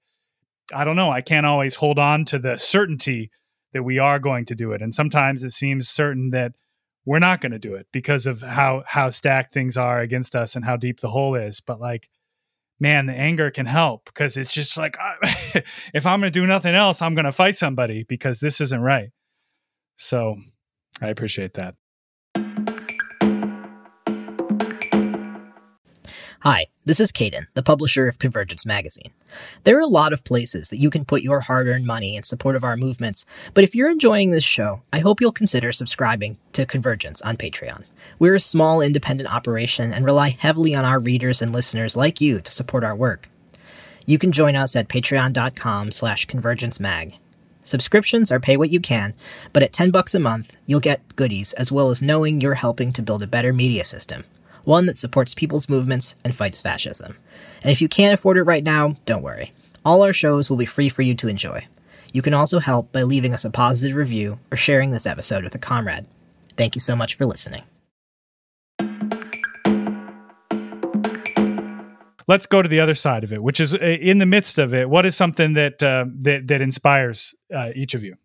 [0.75, 3.31] i don't know i can't always hold on to the certainty
[3.73, 6.53] that we are going to do it and sometimes it seems certain that
[7.05, 10.55] we're not going to do it because of how how stacked things are against us
[10.55, 12.09] and how deep the hole is but like
[12.83, 15.17] man, the anger can help because it's just like, ah,
[15.95, 18.81] if I'm going to do nothing else, I'm going to fight somebody because this isn't
[18.81, 19.11] right.
[19.97, 20.37] So
[21.01, 21.77] I appreciate that.
[26.45, 29.13] Hi, this is Caden, the publisher of Convergence Magazine.
[29.63, 32.25] There are a lot of places that you can put your hard earned money in
[32.25, 33.25] support of our movements,
[33.55, 37.85] but if you're enjoying this show, I hope you'll consider subscribing to Convergence on Patreon.
[38.19, 42.41] We're a small independent operation and rely heavily on our readers and listeners like you
[42.41, 43.29] to support our work.
[44.05, 47.19] You can join us at patreon.com slash convergencemag.
[47.63, 49.15] Subscriptions are pay what you can,
[49.53, 52.93] but at 10 bucks a month, you'll get goodies as well as knowing you're helping
[52.95, 54.25] to build a better media system
[54.65, 57.17] one that supports people's movements and fights fascism.
[57.63, 59.53] And if you can't afford it right now, don't worry.
[59.85, 61.67] All our shows will be free for you to enjoy.
[62.13, 65.55] You can also help by leaving us a positive review or sharing this episode with
[65.55, 66.07] a comrade.
[66.57, 67.63] Thank you so much for listening.
[72.29, 74.73] Let's go to the other side of it, which is uh, in the midst of
[74.73, 74.89] it.
[74.89, 78.17] What is something that uh, that, that inspires uh, each of you?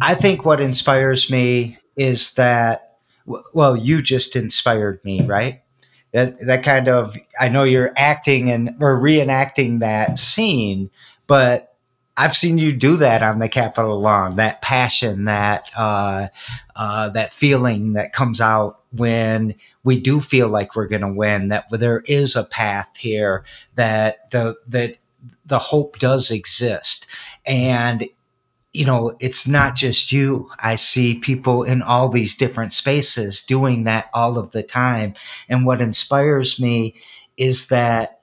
[0.00, 2.98] I think what inspires me is that,
[3.54, 5.62] well, you just inspired me, right?
[6.16, 10.90] That that kind of I know you're acting and or reenacting that scene,
[11.26, 11.74] but
[12.16, 14.36] I've seen you do that on the Capitol lawn.
[14.36, 16.28] That passion, that uh,
[16.74, 21.48] uh, that feeling that comes out when we do feel like we're going to win.
[21.48, 23.44] That there is a path here.
[23.74, 24.96] That the that
[25.44, 27.06] the hope does exist,
[27.44, 28.08] and
[28.76, 30.50] you know, it's not just you.
[30.58, 35.14] I see people in all these different spaces doing that all of the time.
[35.48, 36.94] And what inspires me
[37.38, 38.20] is that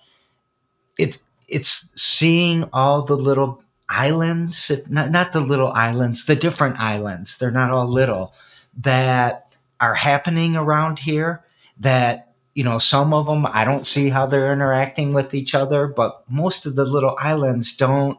[1.00, 7.38] it's it's seeing all the little islands, not not the little islands, the different islands.
[7.40, 8.34] They're not all little
[8.78, 11.44] that are happening around here
[11.80, 15.88] that you know some of them i don't see how they're interacting with each other
[15.88, 18.18] but most of the little islands don't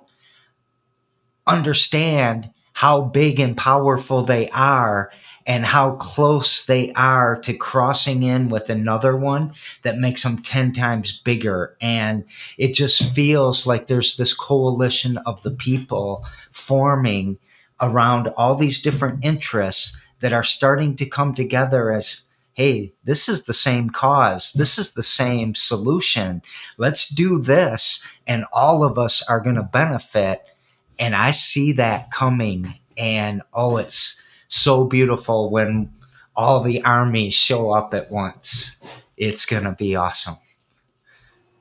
[1.46, 5.10] understand how big and powerful they are
[5.46, 10.72] and how close they are to crossing in with another one that makes them 10
[10.72, 11.76] times bigger.
[11.80, 12.24] And
[12.56, 17.38] it just feels like there's this coalition of the people forming
[17.80, 22.22] around all these different interests that are starting to come together as
[22.54, 24.52] hey, this is the same cause.
[24.52, 26.40] This is the same solution.
[26.78, 28.00] Let's do this.
[28.28, 30.53] And all of us are going to benefit.
[30.98, 32.74] And I see that coming.
[32.96, 35.92] And oh, it's so beautiful when
[36.36, 38.76] all the armies show up at once.
[39.16, 40.36] It's going to be awesome.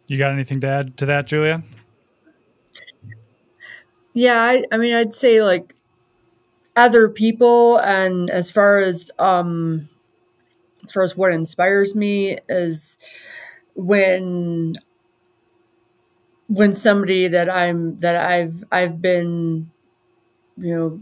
[0.08, 1.64] You got anything to add to that, Julia?
[4.14, 5.76] Yeah, I, I mean, I'd say like
[6.76, 9.90] other people, and as far as um,
[10.84, 12.98] as far as what inspires me is
[13.76, 14.76] when
[16.48, 19.72] when somebody that I'm that I've I've been
[20.58, 21.00] you know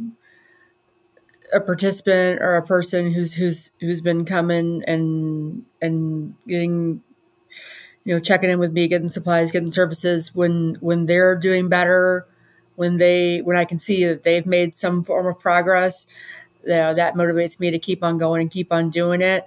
[1.54, 7.04] a participant or a person who's who's who's been coming and and getting
[8.06, 12.26] you know checking in with me getting supplies getting services when when they're doing better
[12.76, 16.08] when they when i can see that they've made some form of progress
[16.64, 19.46] you know, that motivates me to keep on going and keep on doing it.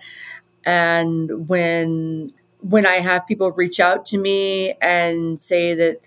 [0.64, 2.32] And when
[2.68, 6.00] when i have people reach out to me and say that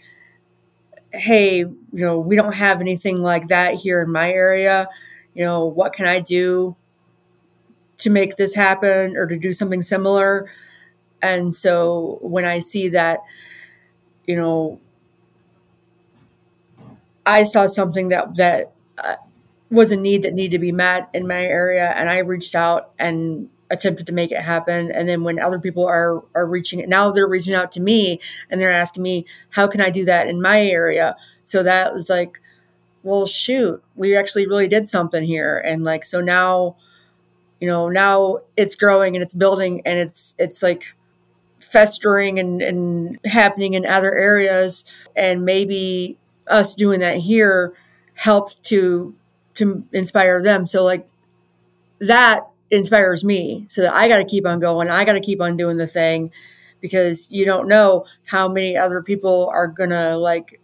[1.12, 4.88] hey you know we don't have anything like that here in my area
[5.38, 6.76] you know, what can I do
[8.00, 10.52] to make this happen or to do something similar?
[11.22, 13.20] And so when I see that,
[14.26, 14.80] you know,
[17.24, 19.18] I saw something that that uh,
[19.70, 22.94] was a need that needed to be met in my area, and I reached out
[22.98, 24.92] and attempted to make it happen.
[24.92, 28.20] And then when other people are are reaching it, now they're reaching out to me
[28.50, 31.16] and they're asking me, how can I do that in my area?
[31.44, 32.40] So that was like,
[33.04, 35.62] well, shoot, we actually really did something here.
[35.64, 36.76] And like, so now,
[37.60, 40.96] you know, now it's growing and it's building and it's, it's like
[41.60, 44.84] festering and, and happening in other areas.
[45.16, 47.74] And maybe us doing that here
[48.16, 49.16] helped to,
[49.56, 50.66] to inspire them.
[50.66, 51.08] So like
[52.00, 54.90] that inspires me so that I got to keep on going.
[54.90, 56.32] I got to keep on doing the thing
[56.82, 60.60] because you don't know how many other people are going to like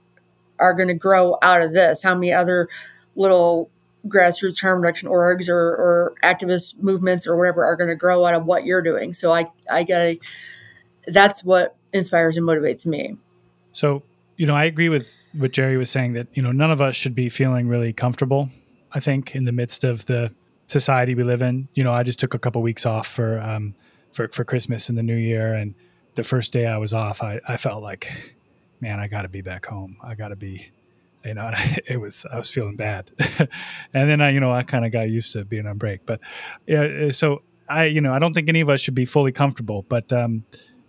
[0.59, 2.01] are going to grow out of this?
[2.03, 2.69] How many other
[3.15, 3.69] little
[4.07, 8.33] grassroots harm reduction orgs or, or activist movements or whatever are going to grow out
[8.33, 9.13] of what you're doing?
[9.13, 10.19] So I, I got to
[11.07, 13.17] that's what inspires and motivates me.
[13.71, 14.03] So,
[14.37, 16.95] you know, I agree with what Jerry was saying that, you know, none of us
[16.95, 18.49] should be feeling really comfortable,
[18.93, 20.33] I think, in the midst of the
[20.67, 21.67] society we live in.
[21.73, 23.75] You know, I just took a couple weeks off for, um,
[24.11, 25.53] for, for Christmas and the new year.
[25.53, 25.75] And
[26.15, 28.35] the first day I was off, I, I felt like,
[28.79, 29.97] man, I got to be back home.
[30.01, 30.69] I got to be,
[31.25, 31.51] you know,
[31.85, 33.11] it was, I was feeling bad.
[33.93, 36.05] and then I, you know, I kind of got used to being on break.
[36.05, 36.21] But
[36.67, 39.85] yeah, so I, you know, I don't think any of us should be fully comfortable,
[39.87, 40.43] but, um,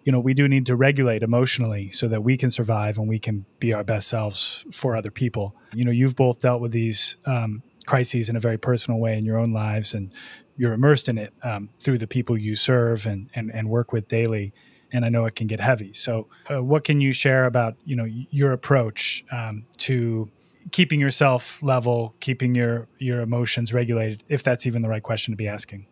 [0.04, 3.18] you know, we do need to regulate emotionally so that we can survive and we
[3.18, 5.56] can be our best selves for other people.
[5.74, 9.24] You know, you've both dealt with these um, crises in a very personal way in
[9.24, 10.12] your own lives, and
[10.56, 14.08] you're immersed in it um, through the people you serve and, and, and work with
[14.08, 14.52] daily
[14.94, 15.92] and I know it can get heavy.
[15.92, 20.30] So, uh, what can you share about you know your approach um, to
[20.70, 25.36] keeping yourself level, keeping your your emotions regulated, if that's even the right question to
[25.36, 25.86] be asking?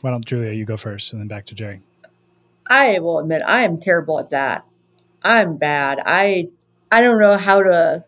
[0.00, 1.82] Why don't Julia, you go first, and then back to Jerry.
[2.70, 4.64] I will admit I am terrible at that.
[5.22, 6.00] I'm bad.
[6.06, 6.48] I
[6.92, 8.04] I don't know how to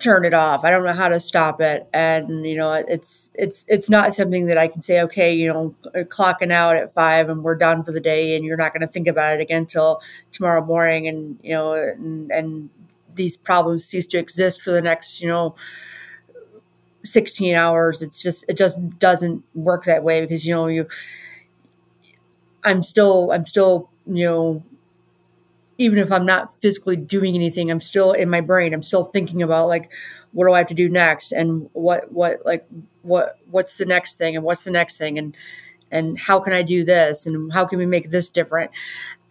[0.00, 0.64] turn it off.
[0.64, 1.88] I don't know how to stop it.
[1.92, 5.74] And, you know, it's, it's, it's not something that I can say, okay, you know,
[5.94, 8.80] uh, clocking out at five and we're done for the day and you're not going
[8.80, 10.00] to think about it again till
[10.32, 11.06] tomorrow morning.
[11.06, 12.70] And, you know, and, and
[13.14, 15.54] these problems cease to exist for the next, you know,
[17.04, 18.02] 16 hours.
[18.02, 20.86] It's just, it just doesn't work that way because, you know, you,
[22.64, 24.62] I'm still, I'm still, you know,
[25.80, 28.74] even if I'm not physically doing anything, I'm still in my brain.
[28.74, 29.90] I'm still thinking about like,
[30.32, 32.66] what do I have to do next, and what what like
[33.00, 35.34] what what's the next thing, and what's the next thing, and
[35.90, 38.70] and how can I do this, and how can we make this different,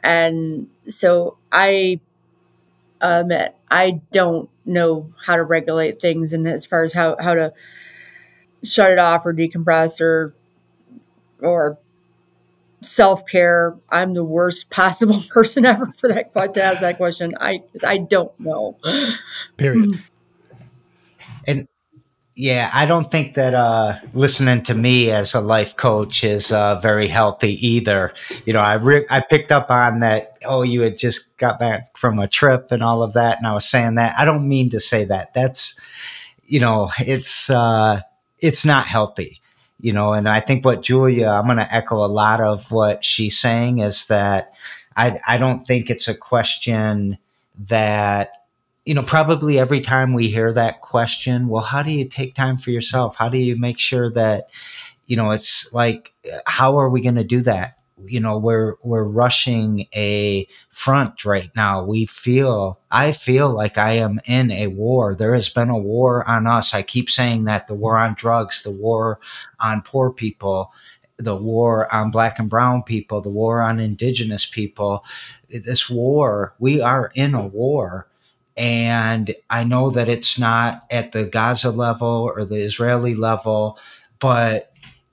[0.03, 1.99] and so I
[2.99, 7.53] admit I don't know how to regulate things, and as far as how how to
[8.63, 10.33] shut it off or decompress or
[11.43, 11.77] or
[12.82, 13.77] self care.
[13.89, 17.36] I'm the worst possible person ever for that to ask that question.
[17.39, 18.77] I I don't know.
[19.57, 20.01] Period.
[21.47, 21.67] And
[22.36, 26.80] Yeah, I don't think that uh, listening to me as a life coach is uh,
[26.80, 28.13] very healthy either.
[28.45, 30.38] You know, I re- I picked up on that.
[30.45, 33.53] Oh, you had just got back from a trip and all of that, and I
[33.53, 34.15] was saying that.
[34.17, 35.34] I don't mean to say that.
[35.34, 35.75] That's,
[36.43, 38.01] you know, it's uh,
[38.38, 39.41] it's not healthy.
[39.80, 43.05] You know, and I think what Julia, I'm going to echo a lot of what
[43.05, 44.53] she's saying is that
[44.95, 47.17] I I don't think it's a question
[47.67, 48.32] that
[48.86, 52.57] you know, probably every time we hear that question, well, how do you take time
[52.57, 53.15] for yourself?
[53.15, 54.49] How do you make sure that,
[55.05, 56.11] you know, it's like,
[56.47, 57.77] how are we going to do that?
[58.05, 61.83] You know, we're, we're rushing a front right now.
[61.83, 65.15] We feel, I feel like I am in a war.
[65.15, 66.73] There has been a war on us.
[66.73, 69.19] I keep saying that the war on drugs, the war
[69.59, 70.71] on poor people,
[71.17, 75.03] the war on black and brown people, the war on indigenous people.
[75.49, 78.07] This war, we are in a war
[78.59, 83.79] and I know that it's not at the Gaza level or the Israeli level,
[84.19, 84.68] but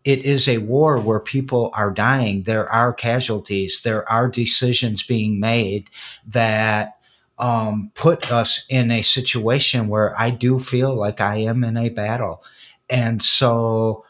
[0.07, 2.45] it is a war where people are dying.
[2.45, 3.81] There are casualties.
[3.83, 5.91] There are decisions being made
[6.25, 6.97] that
[7.39, 11.89] um, put us in a situation where I do feel like I am in a
[11.89, 12.45] battle.
[12.89, 14.05] And so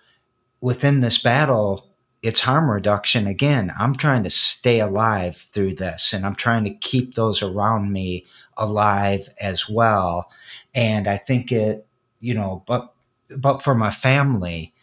[0.60, 1.88] within this battle,
[2.22, 3.26] it's harm reduction.
[3.26, 7.90] Again, I'm trying to stay alive through this and I'm trying to keep those around
[7.90, 8.26] me
[8.58, 10.30] alive as well.
[10.74, 11.86] And I think it,
[12.20, 12.92] you know, but,
[13.34, 14.74] but for my family,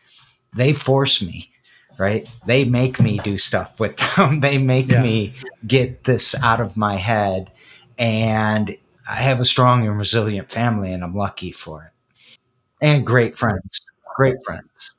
[0.55, 1.51] they force me,
[1.97, 2.29] right?
[2.45, 4.39] They make me do stuff with them.
[4.41, 5.01] they make yeah.
[5.01, 5.33] me
[5.65, 7.51] get this out of my head.
[7.97, 8.75] And
[9.07, 12.37] I have a strong and resilient family, and I'm lucky for it.
[12.81, 13.81] And great friends,
[14.15, 14.91] great friends.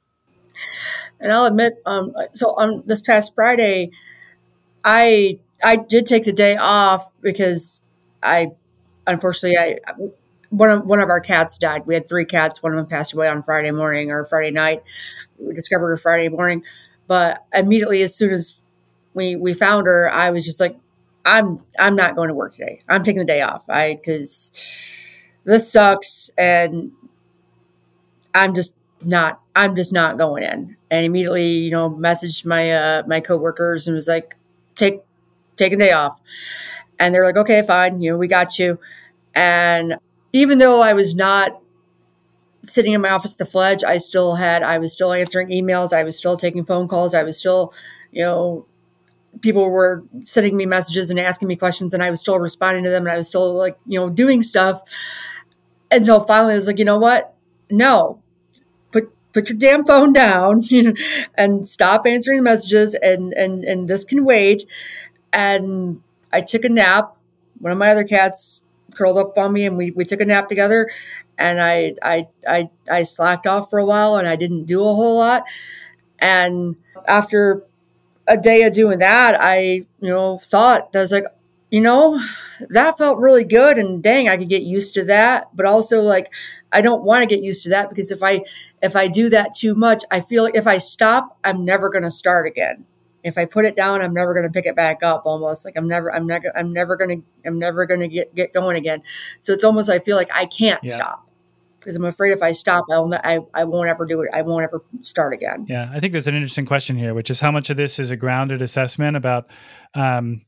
[1.20, 3.90] And I'll admit, um, so on this past Friday,
[4.84, 7.80] I I did take the day off because
[8.22, 8.52] I
[9.06, 9.78] unfortunately, I
[10.50, 11.86] one of one of our cats died.
[11.86, 12.62] We had three cats.
[12.62, 14.82] One of them passed away on Friday morning or Friday night.
[15.38, 16.62] We discovered her Friday morning,
[17.06, 18.54] but immediately as soon as
[19.14, 20.76] we we found her, I was just like,
[21.24, 22.80] I'm I'm not going to work today.
[22.88, 23.64] I'm taking the day off.
[23.68, 24.52] I because
[25.44, 26.92] this sucks, and
[28.34, 30.76] I'm just not I'm just not going in.
[30.90, 34.36] And immediately, you know, messaged my uh, my coworkers and was like,
[34.74, 35.02] take
[35.56, 36.20] take a day off.
[36.98, 38.78] And they're like, okay, fine, you know, we got you.
[39.34, 39.96] And
[40.32, 41.60] even though I was not
[42.66, 45.92] sitting in my office at the Fledge, I still had, I was still answering emails,
[45.92, 47.72] I was still taking phone calls, I was still,
[48.12, 48.66] you know,
[49.40, 52.90] people were sending me messages and asking me questions, and I was still responding to
[52.90, 54.82] them, and I was still like, you know, doing stuff.
[55.90, 57.34] Until so finally, I was like, you know what?
[57.70, 58.20] No,
[58.92, 60.62] put put your damn phone down,
[61.36, 64.64] and stop answering the messages, and and and this can wait.
[65.32, 66.02] And
[66.32, 67.16] I took a nap.
[67.58, 68.62] One of my other cats
[68.94, 70.88] curled up on me and we, we took a nap together
[71.38, 74.94] and I, I, I, I slacked off for a while and I didn't do a
[74.94, 75.44] whole lot.
[76.18, 76.76] And
[77.06, 77.64] after
[78.26, 81.24] a day of doing that, I, you know, thought I was like,
[81.70, 82.20] you know,
[82.70, 85.48] that felt really good and dang, I could get used to that.
[85.54, 86.32] But also like,
[86.72, 88.44] I don't want to get used to that because if I,
[88.82, 92.04] if I do that too much, I feel like if I stop, I'm never going
[92.04, 92.86] to start again
[93.24, 95.22] if I put it down, I'm never going to pick it back up.
[95.24, 98.34] Almost like I'm never, I'm never, I'm never going to, I'm never going to get
[98.34, 99.02] get going again.
[99.40, 100.94] So it's almost I feel like I can't yeah.
[100.94, 101.23] stop
[101.84, 104.30] because I'm afraid if I stop, I'll, I I won't ever do it.
[104.32, 105.66] I won't ever start again.
[105.68, 108.10] Yeah, I think there's an interesting question here, which is how much of this is
[108.10, 109.50] a grounded assessment about,
[109.94, 110.42] um,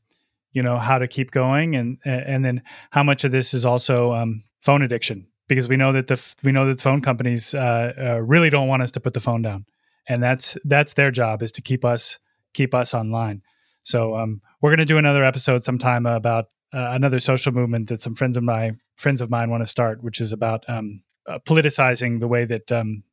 [0.51, 4.13] you know, how to keep going, and and then how much of this is also
[4.13, 8.21] um, phone addiction because we know that the we know that phone companies uh, uh,
[8.21, 9.65] really don't want us to put the phone down,
[10.07, 12.19] and that's that's their job is to keep us
[12.53, 13.41] keep us online.
[13.83, 18.01] So um, we're going to do another episode sometime about uh, another social movement that
[18.01, 21.39] some friends of my friends of mine want to start, which is about um, uh,
[21.39, 23.03] politicizing the way that um,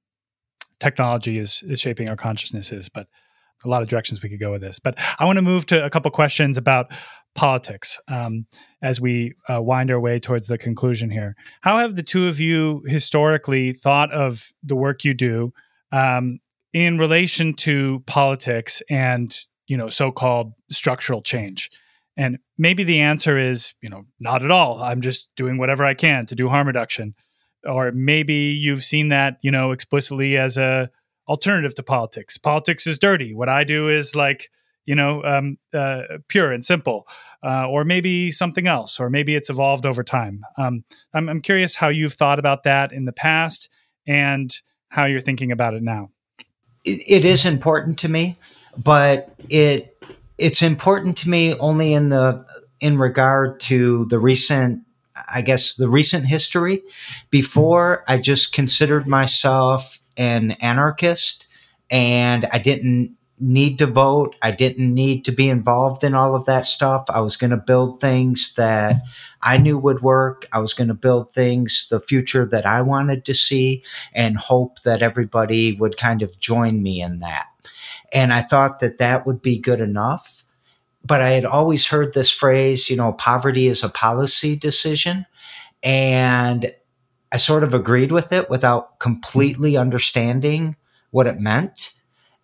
[0.81, 2.89] technology is is shaping our consciousnesses.
[2.89, 3.09] But
[3.65, 4.79] a lot of directions we could go with this.
[4.79, 6.93] But I want to move to a couple questions about
[7.35, 8.47] politics um,
[8.83, 11.35] as we uh, wind our way towards the conclusion here.
[11.63, 15.53] How have the two of you historically thought of the work you do
[15.93, 16.41] um,
[16.73, 19.37] in relation to politics and
[19.67, 21.71] you know so-called structural change
[22.17, 25.95] and maybe the answer is you know not at all i'm just doing whatever i
[25.95, 27.15] can to do harm reduction
[27.65, 30.91] or maybe you've seen that you know explicitly as a
[31.29, 32.37] alternative to politics.
[32.37, 33.35] Politics is dirty.
[33.35, 34.51] What i do is like
[34.87, 37.07] you know um, uh, pure and simple
[37.43, 40.43] uh, or maybe something else or maybe it's evolved over time.
[40.57, 43.69] Um, I'm, I'm curious how you've thought about that in the past
[44.07, 44.55] and
[44.89, 46.11] how you're thinking about it now.
[46.85, 48.37] It, it is important to me,
[48.77, 49.91] but it
[50.39, 52.45] it's important to me only in the
[52.81, 54.83] in regard to the recent
[55.29, 56.83] I guess, the recent history.
[57.31, 61.47] Before, I just considered myself an anarchist
[61.91, 64.37] and I didn't need to vote.
[64.43, 67.05] I didn't need to be involved in all of that stuff.
[67.09, 69.03] I was going to build things that
[69.43, 70.47] I knew would work.
[70.53, 74.83] I was going to build things, the future that I wanted to see, and hope
[74.83, 77.47] that everybody would kind of join me in that.
[78.13, 80.44] And I thought that that would be good enough.
[81.05, 85.27] But I had always heard this phrase, you know, poverty is a policy decision.
[85.83, 86.73] And
[87.31, 90.77] I sort of agreed with it without completely understanding
[91.11, 91.95] what it meant.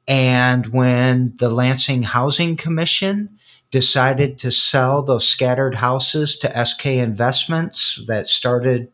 [0.07, 3.39] And when the Lansing Housing Commission
[3.71, 8.91] decided to sell those scattered houses to SK Investments that started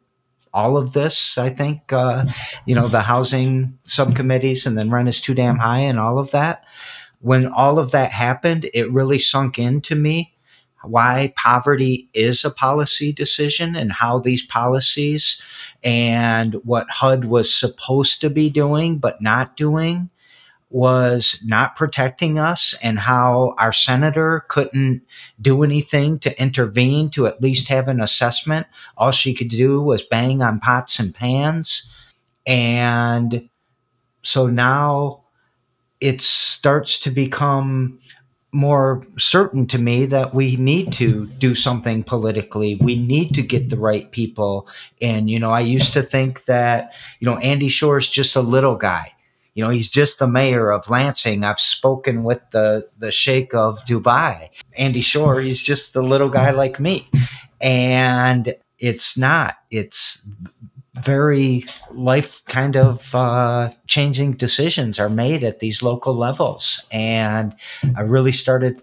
[0.53, 2.27] all of this, I think, uh,
[2.67, 6.31] you know, the housing subcommittees and then rent is too damn high and all of
[6.33, 6.65] that.
[7.21, 10.37] When all of that happened, it really sunk into me
[10.87, 15.41] why poverty is a policy decision and how these policies
[15.83, 20.11] and what HUD was supposed to be doing but not doing
[20.69, 25.01] was not protecting us and how our senator couldn't
[25.41, 28.67] do anything to intervene to at least have an assessment.
[28.97, 31.89] All she could do was bang on pots and pans.
[32.47, 33.49] And
[34.23, 35.26] so now
[36.01, 37.99] it starts to become
[38.53, 42.77] more certain to me that we need to do something politically.
[42.77, 44.67] We need to get the right people
[45.03, 48.41] And, You know, I used to think that, you know, Andy Schor is just a
[48.41, 49.13] little guy.
[49.55, 51.45] You know, he's just the mayor of Lansing.
[51.45, 54.51] I've spoken with the, the Sheikh of Dubai.
[54.77, 57.09] Andy Schor, he's just the little guy like me.
[57.61, 59.57] And it's not.
[59.71, 60.23] It's
[61.03, 66.85] very life kind of uh, changing decisions are made at these local levels.
[66.91, 67.55] And
[67.97, 68.83] I really started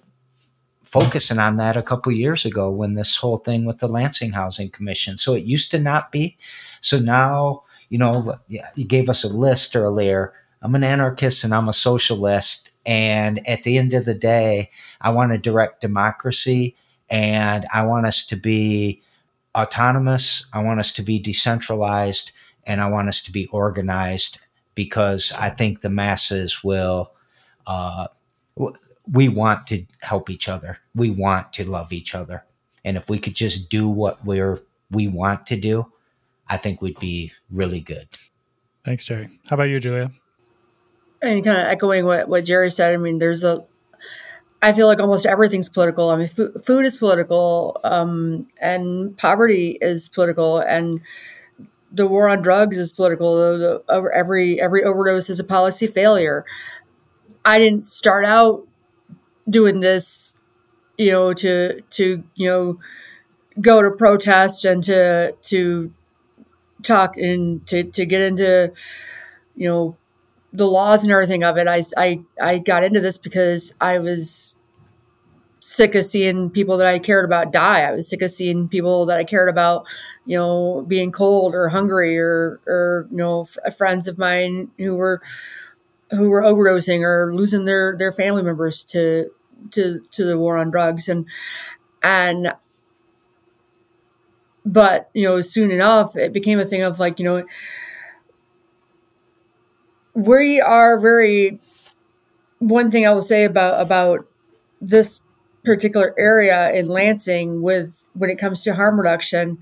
[0.84, 4.70] focusing on that a couple years ago when this whole thing with the Lansing Housing
[4.70, 5.18] Commission.
[5.18, 6.38] So it used to not be.
[6.82, 10.34] So now, you know, you gave us a list earlier.
[10.62, 12.72] I'm an anarchist and I'm a socialist.
[12.86, 14.70] And at the end of the day,
[15.02, 16.76] I want a direct democracy
[17.10, 19.03] and I want us to be
[19.58, 20.46] autonomous.
[20.54, 22.32] I want us to be decentralized
[22.66, 24.40] and I want us to be organized
[24.76, 27.12] because I think the masses will,
[27.68, 28.08] uh,
[29.12, 30.80] we want to help each other.
[30.96, 32.46] We want to love each other.
[32.86, 35.92] And if we could just do what we're, we want to do,
[36.48, 38.08] I think we'd be really good.
[38.84, 39.30] Thanks, Jerry.
[39.50, 40.12] How about you, Julia?
[41.22, 43.66] And kind of echoing what, what Jerry said, I mean, there's a
[44.64, 46.10] I feel like almost everything's political.
[46.10, 51.02] I mean, food, food is political, um, and poverty is political, and
[51.92, 53.38] the war on drugs is political.
[53.38, 56.46] The, the, every every overdose is a policy failure.
[57.46, 58.68] I didn't start out
[59.50, 60.34] doing this,
[60.98, 62.80] you know, to to you know
[63.62, 65.94] go to protest and to to
[66.84, 68.74] talk and to to get into
[69.56, 69.98] you know
[70.54, 71.68] the laws and everything of it.
[71.68, 74.53] I I I got into this because I was
[75.66, 77.82] sick of seeing people that I cared about die.
[77.84, 79.86] I was sick of seeing people that I cared about,
[80.26, 84.96] you know, being cold or hungry or, or you know, f- friends of mine who
[84.96, 85.22] were
[86.12, 89.32] who were overdosing or losing their their family members to
[89.72, 91.26] to to the war on drugs and
[92.04, 92.54] and
[94.66, 97.44] but you know soon enough it became a thing of like you know
[100.14, 101.60] we are very
[102.60, 104.26] one thing i will say about about
[104.82, 105.22] this
[105.64, 109.58] particular area in Lansing with when it comes to harm reduction,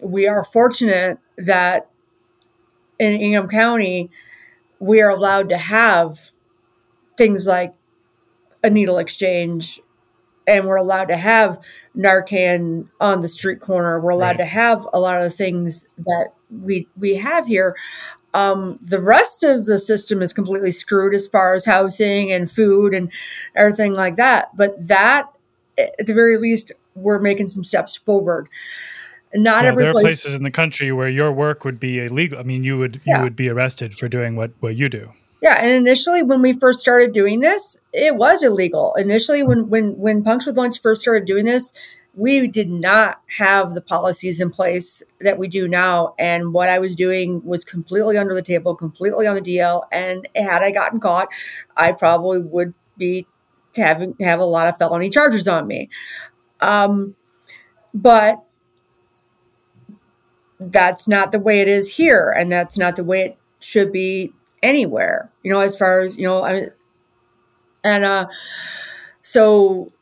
[0.00, 1.88] we are fortunate that
[2.98, 4.10] in Ingham County,
[4.78, 6.32] we are allowed to have
[7.16, 7.74] things like
[8.62, 9.80] a needle exchange
[10.46, 11.60] and we're allowed to have
[11.96, 14.00] Narcan on the street corner.
[14.00, 14.38] We're allowed right.
[14.38, 17.74] to have a lot of the things that we we have here.
[18.34, 22.92] Um, the rest of the system is completely screwed as far as housing and food
[22.92, 23.10] and
[23.54, 24.54] everything like that.
[24.56, 25.30] But that,
[25.78, 28.48] at the very least, we're making some steps forward.
[29.32, 32.04] Not yeah, every there place- are places in the country where your work would be
[32.04, 32.38] illegal.
[32.38, 33.18] I mean, you would yeah.
[33.18, 35.12] you would be arrested for doing what what you do.
[35.40, 38.94] Yeah, and initially when we first started doing this, it was illegal.
[38.94, 41.72] Initially, when when when Punks with Lunch first started doing this,
[42.16, 46.14] we did not have the policies in place that we do now.
[46.18, 49.84] And what I was doing was completely under the table, completely on the DL.
[49.90, 51.28] And had I gotten caught,
[51.76, 53.26] I probably would be
[53.76, 55.88] having have a lot of felony charges on me.
[56.60, 57.16] Um,
[57.92, 58.44] but
[60.60, 64.32] that's not the way it is here, and that's not the way it should be
[64.62, 65.30] anywhere.
[65.42, 66.68] You know, as far as you know, I
[67.82, 68.28] and uh,
[69.22, 69.92] so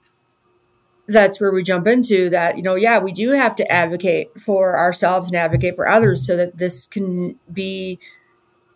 [1.12, 4.76] that's where we jump into that, you know, yeah, we do have to advocate for
[4.76, 7.98] ourselves and advocate for others so that this can be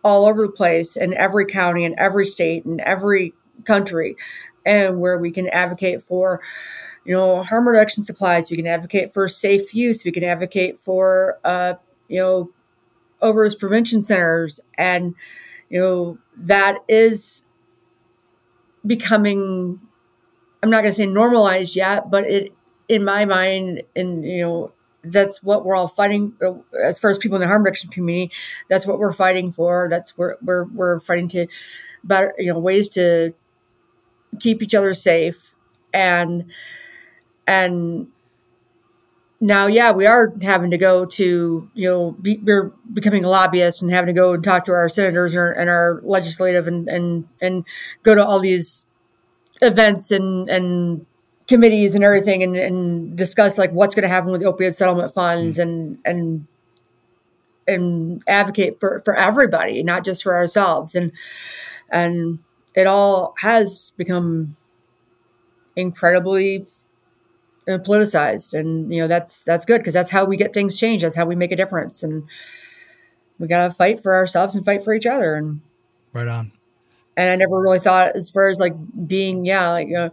[0.03, 3.33] all over the place in every county in every state in every
[3.65, 4.15] country.
[4.65, 6.41] And where we can advocate for
[7.05, 11.39] you know harm reduction supplies we can advocate for safe use we can advocate for
[11.45, 11.75] uh,
[12.09, 12.51] you know
[13.21, 14.59] overdose prevention centers.
[14.77, 15.15] And
[15.69, 17.43] you know that is
[18.85, 19.81] becoming
[20.63, 22.53] i'm not going to say normalized yet but it
[22.89, 24.71] in my mind and you know
[25.03, 26.33] that's what we're all fighting
[26.83, 28.31] as far as people in the harm reduction community
[28.69, 29.87] that's what we're fighting for.
[29.89, 31.47] That's where we're, we're fighting to
[32.03, 33.33] better you know ways to
[34.39, 35.53] keep each other safe.
[35.93, 36.45] And
[37.47, 38.07] and
[39.39, 43.81] now yeah we are having to go to you know be, we're becoming a lobbyist
[43.81, 46.87] and having to go and talk to our senators and our, and our legislative and
[46.89, 47.63] and and
[48.03, 48.85] go to all these
[49.61, 51.05] events and and
[51.47, 55.57] committees and everything and, and discuss like what's going to happen with opioid settlement funds
[55.57, 55.61] mm.
[55.61, 56.47] and and
[57.67, 60.95] and advocate for for everybody not just for ourselves.
[60.95, 61.11] And
[61.89, 62.39] and
[62.75, 64.55] it all has become
[65.75, 66.67] incredibly
[67.67, 68.53] uh, politicized.
[68.53, 71.05] And you know that's that's good because that's how we get things changed.
[71.05, 72.03] That's how we make a difference.
[72.03, 72.23] And
[73.39, 75.35] we got to fight for ourselves and fight for each other.
[75.35, 75.61] And
[76.13, 76.51] right on
[77.17, 78.75] and i never really thought as far as like
[79.07, 80.11] being yeah like you know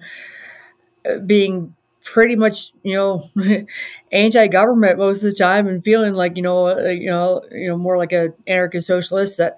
[1.26, 3.22] being pretty much you know
[4.12, 7.76] anti-government most of the time and feeling like you know uh, you know you know
[7.76, 9.56] more like a anarchist socialist that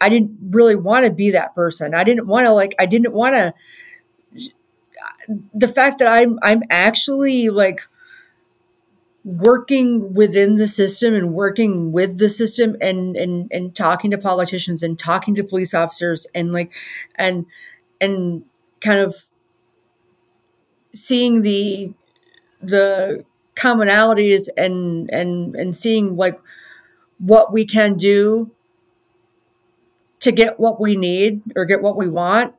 [0.00, 1.94] I didn't really want to be that person.
[1.94, 3.54] I didn't want to like I didn't want to
[5.54, 7.80] the fact that I'm I'm actually like
[9.24, 14.82] working within the system and working with the system and and and talking to politicians
[14.82, 16.72] and talking to police officers and like
[17.14, 17.46] and
[18.00, 18.44] and
[18.80, 19.28] kind of
[20.92, 21.92] seeing the
[22.60, 26.40] the commonalities and and and seeing like
[27.18, 28.50] what we can do
[30.18, 32.54] to get what we need or get what we want.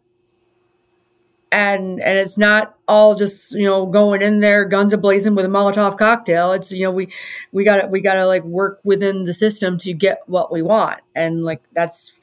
[1.51, 5.49] And and it's not all just you know going in there guns ablazing with a
[5.49, 7.11] molotov cocktail it's you know we
[7.51, 10.61] we got to we got to like work within the system to get what we
[10.61, 12.13] want and like that's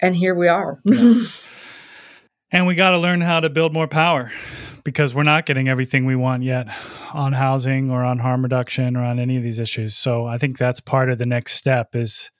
[0.00, 0.80] and here we are
[2.50, 4.32] and we got to learn how to build more power
[4.84, 6.66] because we're not getting everything we want yet
[7.14, 9.96] on housing or on harm reduction or on any of these issues.
[9.96, 12.32] So I think that's part of the next step is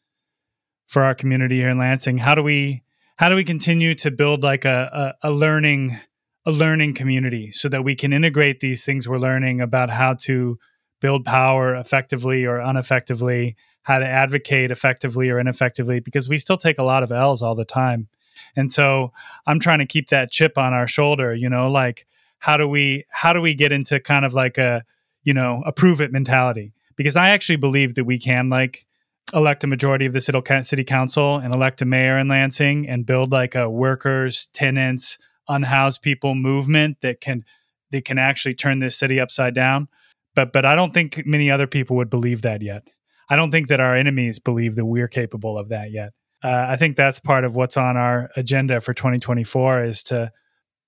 [0.88, 2.18] for our community here in Lansing.
[2.18, 2.82] How do we
[3.16, 6.00] how do we continue to build like a, a, a learning
[6.44, 10.58] a learning community so that we can integrate these things we're learning about how to
[11.00, 16.78] build power effectively or ineffectively, how to advocate effectively or ineffectively, because we still take
[16.78, 18.08] a lot of L's all the time.
[18.56, 19.12] And so
[19.46, 22.06] I'm trying to keep that chip on our shoulder, you know, like
[22.42, 24.84] how do we how do we get into kind of like a
[25.22, 28.84] you know a prove it mentality because i actually believe that we can like
[29.32, 33.30] elect a majority of the city council and elect a mayor in lansing and build
[33.30, 35.18] like a workers tenants
[35.52, 37.44] unhoused people movement that can
[37.90, 39.88] that can actually turn this city upside down.
[40.34, 42.88] But but i don't think many other people would believe that yet.
[43.28, 46.12] I don't think that our enemies believe that we're capable of that yet.
[46.42, 50.32] Uh, i think that's part of what's on our agenda for 2024 is to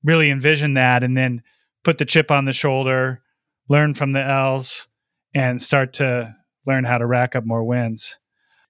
[0.03, 1.43] really envision that and then
[1.85, 3.23] put the chip on the shoulder,
[3.69, 4.89] learn from the L's,
[5.35, 6.35] and start to
[6.67, 8.19] learn how to rack up more wins.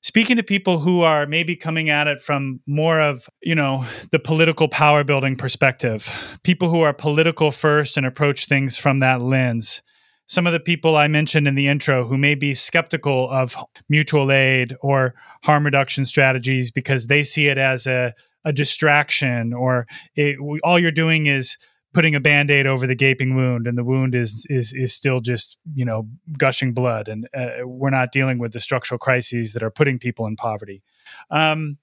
[0.05, 4.19] Speaking to people who are maybe coming at it from more of, you know, the
[4.19, 9.81] political power building perspective, people who are political first and approach things from that lens.
[10.27, 13.57] Some of the people I mentioned in the intro who may be skeptical of
[13.89, 18.13] mutual aid or harm reduction strategies because they see it as a
[18.45, 19.87] a distraction or
[20.17, 21.57] it, all you're doing is
[21.95, 25.57] putting a band-aid over the gaping wound and the wound is is is still just
[25.75, 29.71] you know gushing blood and uh, we're not dealing with the structural crises that are
[29.71, 30.83] putting people in poverty.
[31.31, 31.79] Um,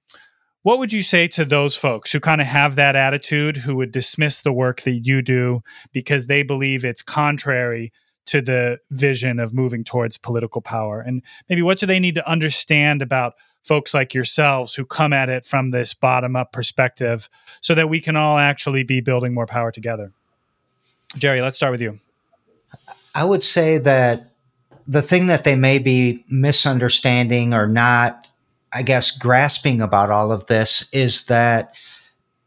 [0.64, 3.92] what would you say to those folks who kind of have that attitude who would
[3.92, 7.92] dismiss the work that you do because they believe it's contrary
[8.28, 11.02] to the vision of moving towards political power?
[11.02, 15.30] And maybe what do they need to understand about folks like yourselves who come at
[15.30, 17.30] it from this bottom up perspective
[17.62, 20.12] so that we can all actually be building more power together.
[21.18, 22.00] Jerry, let's start with you.
[23.14, 24.22] I would say that
[24.88, 28.30] the thing that they may be misunderstanding or not,
[28.72, 31.74] I guess, grasping about all of this is that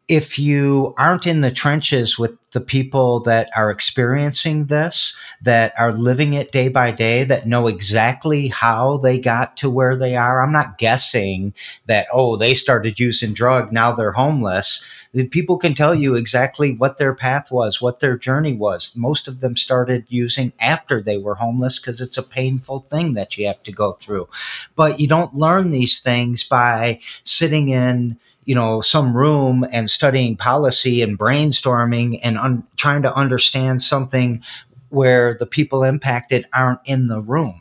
[0.07, 5.93] if you aren't in the trenches with the people that are experiencing this, that are
[5.93, 10.43] living it day by day, that know exactly how they got to where they are,
[10.43, 11.55] I'm not guessing
[11.87, 14.85] that, oh, they started using drug, now they're homeless.
[15.13, 18.95] The people can tell you exactly what their path was, what their journey was.
[18.97, 23.39] Most of them started using after they were homeless because it's a painful thing that
[23.39, 24.29] you have to go through.
[24.77, 30.37] But you don't learn these things by sitting in you know some room and studying
[30.37, 34.43] policy and brainstorming and un- trying to understand something
[34.91, 37.61] where the people impacted aren't in the room.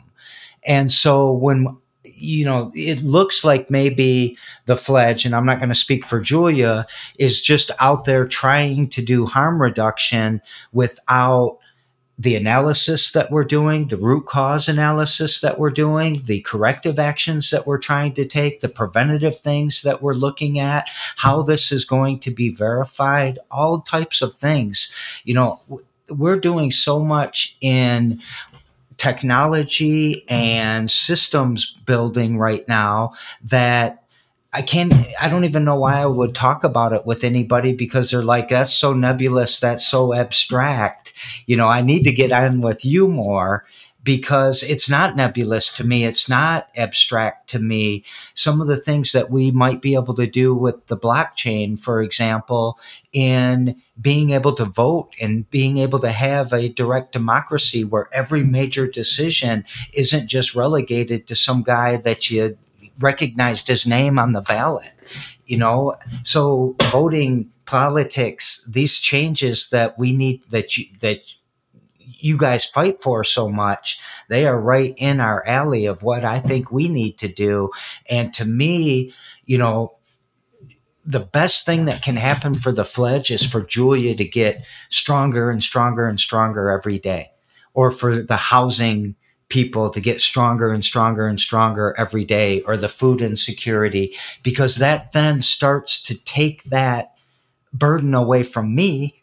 [0.66, 5.70] And so when you know it looks like maybe the fledge and i'm not going
[5.70, 6.86] to speak for julia
[7.18, 10.40] is just out there trying to do harm reduction
[10.72, 11.58] without
[12.18, 17.50] the analysis that we're doing, the root cause analysis that we're doing, the corrective actions
[17.50, 21.84] that we're trying to take, the preventative things that we're looking at, how this is
[21.84, 24.92] going to be verified, all types of things.
[25.24, 25.60] You know,
[26.08, 28.20] we're doing so much in
[28.96, 33.12] technology and systems building right now
[33.42, 34.03] that
[34.54, 38.10] I can't, I don't even know why I would talk about it with anybody because
[38.10, 41.12] they're like, that's so nebulous, that's so abstract.
[41.46, 43.64] You know, I need to get on with you more
[44.04, 46.04] because it's not nebulous to me.
[46.04, 48.04] It's not abstract to me.
[48.34, 52.00] Some of the things that we might be able to do with the blockchain, for
[52.00, 52.78] example,
[53.12, 58.44] in being able to vote and being able to have a direct democracy where every
[58.44, 62.56] major decision isn't just relegated to some guy that you
[62.98, 64.90] recognized his name on the ballot.
[65.46, 71.20] You know, so voting politics, these changes that we need that you that
[71.98, 76.40] you guys fight for so much, they are right in our alley of what I
[76.40, 77.70] think we need to do.
[78.08, 79.12] And to me,
[79.44, 79.98] you know,
[81.04, 85.50] the best thing that can happen for the fledge is for Julia to get stronger
[85.50, 87.32] and stronger and stronger every day,
[87.74, 89.16] or for the housing
[89.48, 94.76] people to get stronger and stronger and stronger every day or the food insecurity because
[94.76, 97.14] that then starts to take that
[97.72, 99.22] burden away from me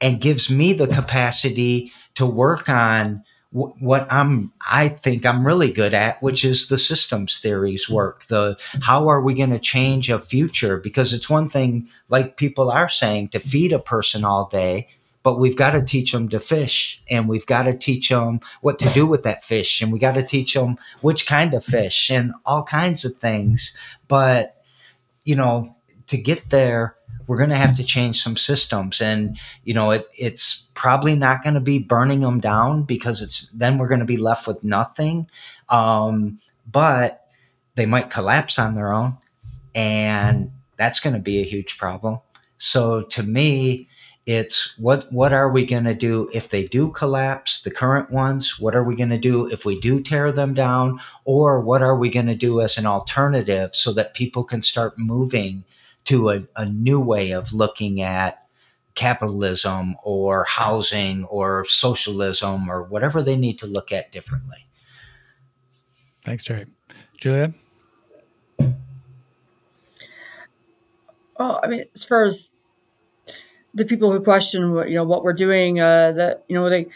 [0.00, 5.92] and gives me the capacity to work on what I'm I think I'm really good
[5.92, 10.20] at which is the systems theories work the how are we going to change a
[10.20, 10.76] future?
[10.76, 14.88] Because it's one thing like people are saying to feed a person all day
[15.22, 18.78] but we've got to teach them to fish and we've got to teach them what
[18.78, 22.10] to do with that fish and we got to teach them which kind of fish
[22.10, 23.76] and all kinds of things.
[24.08, 24.56] But
[25.24, 26.96] you know to get there
[27.26, 31.44] we're going to have to change some systems and you know it, it's probably not
[31.44, 34.64] going to be burning them down because it's then we're going to be left with
[34.64, 35.28] nothing.
[35.68, 37.26] Um, but
[37.76, 39.16] they might collapse on their own
[39.74, 42.18] and that's going to be a huge problem.
[42.56, 43.88] So to me
[44.26, 48.60] it's what what are we going to do if they do collapse the current ones?
[48.60, 51.00] What are we going to do if we do tear them down?
[51.24, 54.98] Or what are we going to do as an alternative so that people can start
[54.98, 55.64] moving
[56.04, 58.46] to a, a new way of looking at
[58.94, 64.66] capitalism or housing or socialism or whatever they need to look at differently?
[66.22, 66.66] Thanks jerry.
[67.18, 67.54] Julia?
[71.38, 72.50] Well i mean as far as
[73.74, 76.86] the people who question what you know what we're doing uh that you know they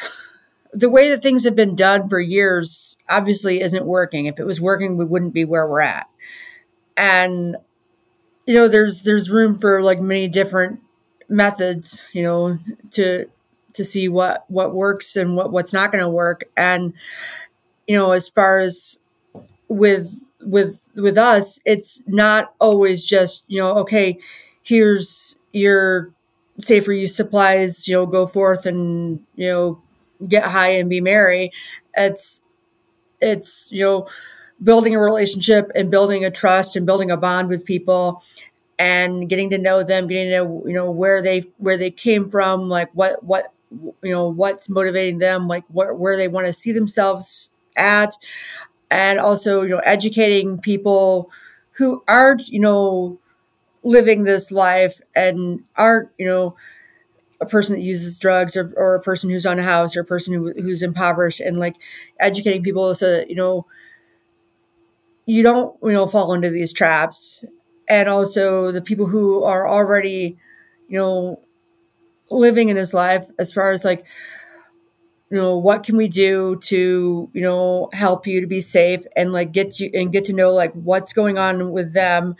[0.72, 4.26] the way that things have been done for years obviously isn't working.
[4.26, 6.08] If it was working we wouldn't be where we're at.
[6.96, 7.56] And
[8.46, 10.80] you know there's there's room for like many different
[11.28, 12.58] methods you know
[12.92, 13.26] to
[13.74, 16.44] to see what what works and what what's not going to work.
[16.56, 16.94] And
[17.86, 18.98] you know as far as
[19.68, 24.18] with with with us it's not always just you know okay
[24.62, 26.12] here's your
[26.58, 29.82] safer use supplies, you know, go forth and, you know,
[30.26, 31.52] get high and be merry.
[31.96, 32.40] It's,
[33.20, 34.08] it's, you know,
[34.62, 38.22] building a relationship and building a trust and building a bond with people
[38.78, 42.28] and getting to know them, getting to know, you know, where they, where they came
[42.28, 46.52] from, like what, what, you know, what's motivating them, like where, where they want to
[46.52, 48.16] see themselves at.
[48.90, 51.30] And also, you know, educating people
[51.72, 53.18] who aren't, you know,
[53.82, 56.56] living this life and aren't, you know,
[57.40, 60.04] a person that uses drugs or, or a person who's on a house or a
[60.06, 61.76] person who, who's impoverished and like
[62.20, 63.66] educating people so that, you know,
[65.26, 67.44] you don't, you know, fall into these traps.
[67.88, 70.36] And also the people who are already,
[70.88, 71.40] you know,
[72.30, 74.04] living in this life as far as like,
[75.30, 79.30] you know, what can we do to, you know, help you to be safe and
[79.32, 82.34] like get you and get to know like what's going on with them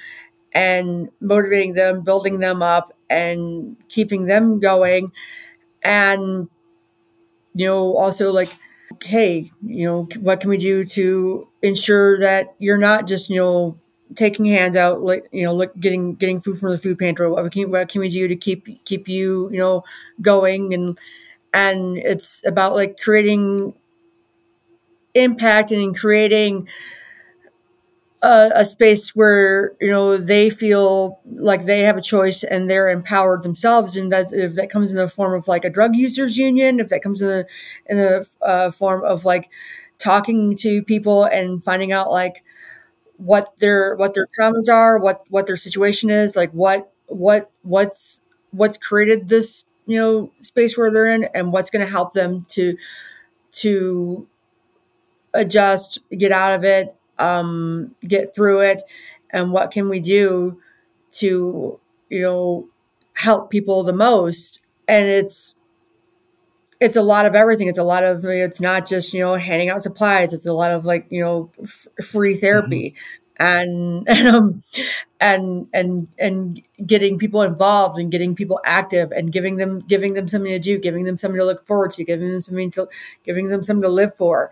[0.58, 5.12] and motivating them, building them up, and keeping them going.
[5.82, 6.48] And,
[7.54, 8.48] you know, also like,
[9.02, 13.76] hey, you know, what can we do to ensure that you're not just, you know,
[14.16, 17.28] taking hands out, like you know, look, getting getting food from the food pantry.
[17.28, 19.84] What can what can we do to keep keep you you know
[20.22, 20.98] going and
[21.54, 23.74] and it's about like creating
[25.14, 26.68] impact and creating
[28.22, 32.88] a, a, space where you know they feel like they have a choice and they're
[32.88, 33.96] empowered themselves.
[33.96, 36.88] And that if that comes in the form of like a drug users union if
[36.88, 37.46] that comes in the
[37.86, 39.50] in the uh, form of like
[39.98, 42.42] talking to people and finding out like
[43.16, 48.20] what their what their traumas are what what their situation is like what what what's
[48.52, 52.46] what's created this you know space where they're in and what's going to help them
[52.48, 52.76] to
[53.52, 54.26] to
[55.34, 58.82] adjust get out of it um, get through it,
[59.30, 60.60] and what can we do
[61.12, 62.68] to you know
[63.14, 64.60] help people the most?
[64.86, 65.54] And it's
[66.80, 67.68] it's a lot of everything.
[67.68, 70.32] It's a lot of it's not just you know handing out supplies.
[70.32, 72.90] It's a lot of like you know f- free therapy.
[72.90, 73.14] Mm-hmm.
[73.40, 74.62] And and, um,
[75.20, 80.26] and and and getting people involved and getting people active and giving them giving them
[80.26, 82.88] something to do, giving them something to look forward to, giving them something to
[83.24, 84.50] giving them something to live for,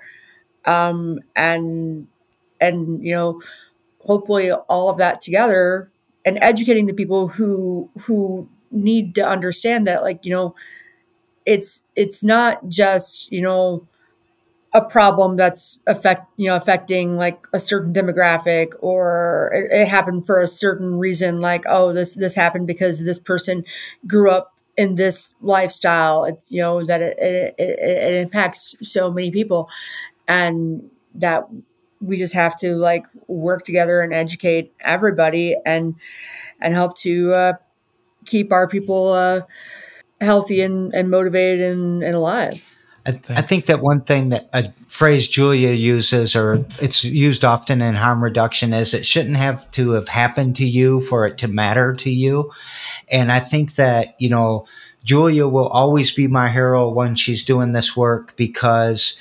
[0.66, 2.06] um, and
[2.60, 3.40] and you know
[4.00, 5.90] hopefully all of that together
[6.24, 10.54] and educating the people who who need to understand that like you know
[11.44, 13.86] it's it's not just you know
[14.74, 20.26] a problem that's affect you know affecting like a certain demographic or it, it, happened
[20.26, 23.64] for a certain reason like oh this this happened because this person
[24.06, 26.24] grew up in this lifestyle.
[26.24, 29.68] It's you know that it, it, it impacts so many people.
[30.28, 31.48] And that
[32.06, 35.96] we just have to like work together and educate everybody and
[36.60, 37.52] and help to uh,
[38.24, 39.42] keep our people uh,
[40.20, 42.62] healthy and, and motivated and, and alive.
[43.06, 47.80] I, I, think that one thing that a phrase Julia uses, or it's used often
[47.80, 51.48] in harm reduction, is it shouldn't have to have happened to you for it to
[51.48, 52.50] matter to you.
[53.08, 54.66] And I think that, you know,
[55.04, 59.16] Julia will always be my hero when she's doing this work because,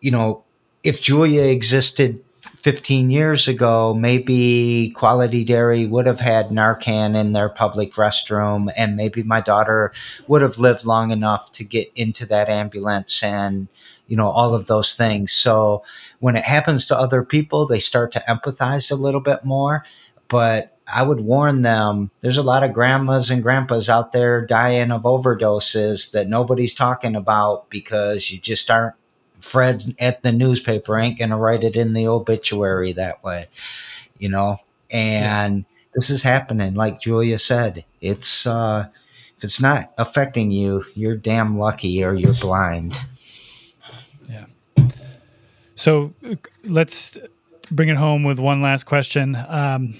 [0.00, 0.44] you know,
[0.86, 7.48] if Julia existed 15 years ago, maybe Quality Dairy would have had Narcan in their
[7.48, 9.92] public restroom, and maybe my daughter
[10.28, 13.66] would have lived long enough to get into that ambulance and,
[14.06, 15.32] you know, all of those things.
[15.32, 15.82] So
[16.20, 19.84] when it happens to other people, they start to empathize a little bit more.
[20.28, 24.92] But I would warn them there's a lot of grandmas and grandpas out there dying
[24.92, 28.94] of overdoses that nobody's talking about because you just aren't
[29.40, 33.48] Fred at the newspaper ain't going to write it in the obituary that way,
[34.18, 34.58] you know?
[34.90, 35.64] And yeah.
[35.94, 36.74] this is happening.
[36.74, 38.88] Like Julia said, it's, uh,
[39.36, 42.98] if it's not affecting you, you're damn lucky or you're blind.
[44.30, 44.46] Yeah.
[45.74, 46.14] So
[46.64, 47.18] let's
[47.70, 49.36] bring it home with one last question.
[49.36, 49.94] Um,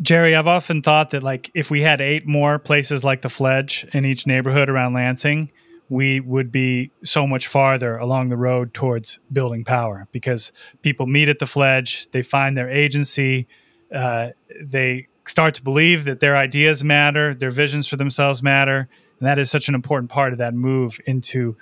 [0.00, 3.86] Jerry, I've often thought that like if we had eight more places like the Fledge
[3.92, 5.50] in each neighborhood around Lansing,
[5.90, 10.52] we would be so much farther along the road towards building power because
[10.82, 13.48] people meet at the fledge, they find their agency,
[13.92, 14.28] uh,
[14.62, 18.88] they start to believe that their ideas matter, their visions for themselves matter,
[19.18, 21.56] and that is such an important part of that move into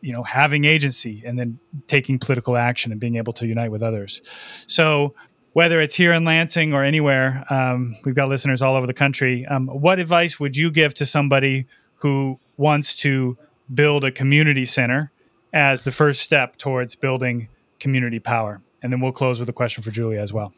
[0.00, 3.82] you know having agency and then taking political action and being able to unite with
[3.82, 4.22] others.
[4.66, 5.14] So
[5.52, 9.46] whether it's here in Lansing or anywhere, um, we've got listeners all over the country.
[9.46, 11.66] Um, what advice would you give to somebody
[11.96, 13.36] who wants to
[13.74, 15.10] build a community center
[15.52, 17.48] as the first step towards building
[17.78, 18.60] community power.
[18.82, 20.52] And then we'll close with a question for Julia as well.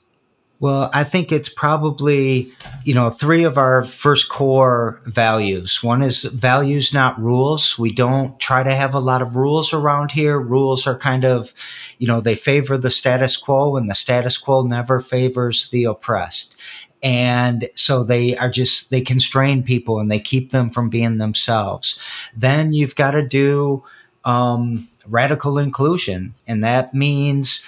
[0.58, 2.50] Well, I think it's probably,
[2.82, 5.82] you know, three of our first core values.
[5.82, 7.78] One is values, not rules.
[7.78, 10.40] We don't try to have a lot of rules around here.
[10.40, 11.52] Rules are kind of,
[11.98, 16.58] you know, they favor the status quo and the status quo never favors the oppressed
[17.06, 22.00] and so they are just they constrain people and they keep them from being themselves.
[22.36, 23.84] Then you've got to do
[24.24, 26.34] um, radical inclusion.
[26.48, 27.62] And that means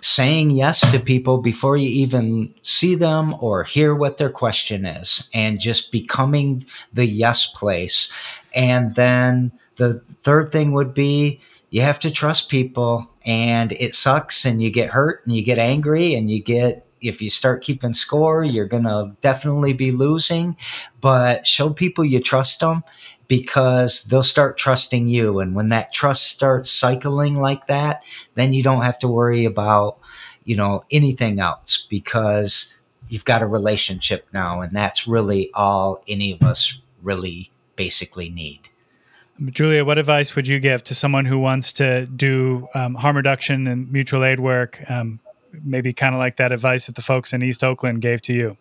[0.00, 5.28] saying yes to people before you even see them or hear what their question is
[5.34, 8.10] and just becoming the yes place.
[8.54, 11.38] And then the third thing would be
[11.68, 15.58] you have to trust people and it sucks and you get hurt and you get
[15.58, 20.56] angry and you get if you start keeping score, you're going to definitely be losing.
[21.00, 22.82] But show people you trust them
[23.28, 25.38] because they'll start trusting you.
[25.38, 28.02] And when that trust starts cycling like that,
[28.34, 29.98] then you don't have to worry about,
[30.44, 32.72] you know, anything else because
[33.10, 38.68] you've got a relationship now, and that's really all any of us really basically need.
[39.50, 43.66] Julia, what advice would you give to someone who wants to do um, harm reduction
[43.66, 44.78] and mutual aid work?
[44.90, 45.18] Um,
[45.64, 48.56] maybe kind of like that advice that the folks in East Oakland gave to you.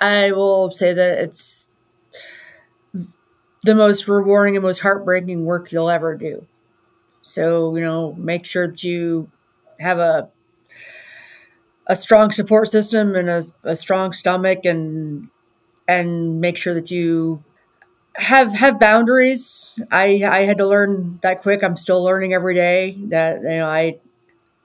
[0.00, 1.64] I will say that it's
[3.62, 6.46] the most rewarding and most heartbreaking work you'll ever do.
[7.22, 9.30] So, you know, make sure that you
[9.80, 10.28] have a
[11.86, 15.28] a strong support system and a, a strong stomach and
[15.86, 17.42] and make sure that you
[18.16, 19.78] have have boundaries.
[19.90, 21.62] I I had to learn that quick.
[21.62, 23.98] I'm still learning every day that you know I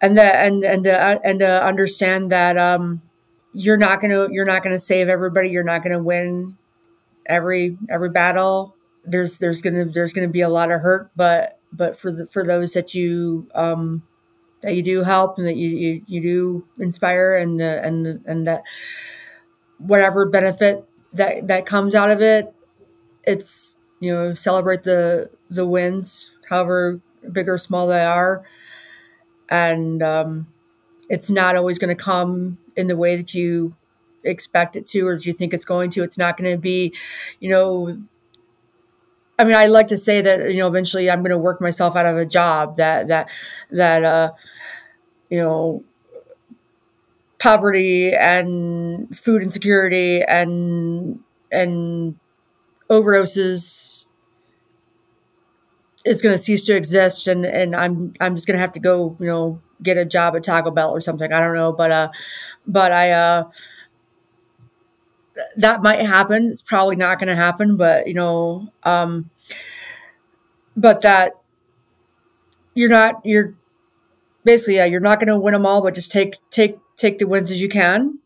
[0.02, 3.02] and that and and to, and to understand that um
[3.54, 5.50] you're not gonna you're not gonna save everybody.
[5.50, 6.58] You're not gonna win
[7.26, 8.76] every every battle.
[9.06, 12.44] There's there's gonna there's gonna be a lot of hurt, but but for the for
[12.46, 14.04] those that you um
[14.62, 18.48] that you do help and that you you, you do inspire and uh, and and
[18.48, 18.64] that
[19.78, 22.54] whatever benefit that that comes out of it
[23.26, 27.02] it's you know celebrate the the wins however
[27.32, 28.46] big or small they are
[29.50, 30.48] and um,
[31.10, 33.76] it's not always going to come in the way that you
[34.24, 36.04] expect it to or that you think it's going to.
[36.04, 36.94] It's not going to be
[37.40, 37.98] you know
[39.38, 41.96] I mean, I like to say that you know eventually I'm going to work myself
[41.96, 43.30] out of a job that that
[43.72, 44.32] that uh,
[45.30, 45.84] you know
[47.38, 51.20] poverty and food insecurity and
[51.52, 52.16] and
[52.90, 53.99] overdoses
[56.10, 58.80] is going to cease to exist and and I'm I'm just going to have to
[58.80, 61.92] go you know get a job at Taco Bell or something I don't know but
[61.92, 62.10] uh
[62.68, 63.50] but I uh
[65.58, 66.50] that might happen.
[66.50, 69.30] It's probably not going to happen, but you know, um,
[70.76, 71.34] but that
[72.74, 73.56] you're not you're
[74.44, 77.28] basically yeah you're not going to win them all, but just take take take the
[77.28, 78.20] wins as you can,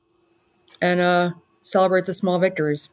[0.82, 1.32] and uh,
[1.64, 2.90] celebrate the small victories.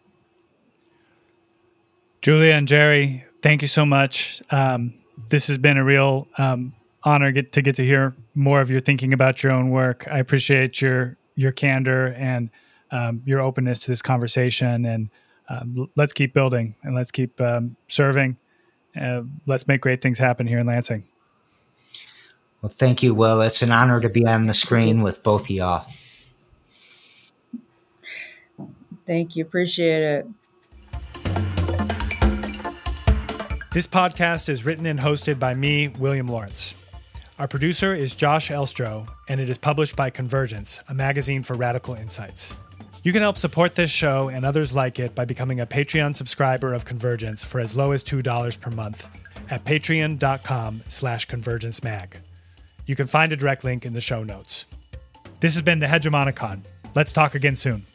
[2.23, 4.43] Julia and Jerry, thank you so much.
[4.51, 4.95] Um,
[5.29, 8.81] this has been a real um, honor get to get to hear more of your
[8.81, 10.07] thinking about your own work.
[10.11, 12.51] I appreciate your your candor and
[12.91, 14.85] um, your openness to this conversation.
[14.85, 15.11] And
[15.49, 18.37] um, let's keep building and let's keep um, serving.
[19.01, 21.05] Uh, let's make great things happen here in Lansing.
[22.61, 23.41] Well, thank you, Will.
[23.41, 25.87] It's an honor to be on the screen with both of y'all.
[29.07, 29.45] Thank you.
[29.45, 30.27] Appreciate it.
[33.73, 36.75] This podcast is written and hosted by me, William Lawrence.
[37.39, 41.95] Our producer is Josh Elstro, and it is published by Convergence, a magazine for radical
[41.95, 42.57] insights.
[43.05, 46.75] You can help support this show and others like it by becoming a Patreon subscriber
[46.75, 49.07] of Convergence for as low as $2 per month
[49.51, 52.15] at patreon.com slash convergencemag.
[52.87, 54.67] You can find a direct link in the show notes.
[55.39, 56.63] This has been the Hegemonicon.
[56.97, 57.87] Let's talk again soon.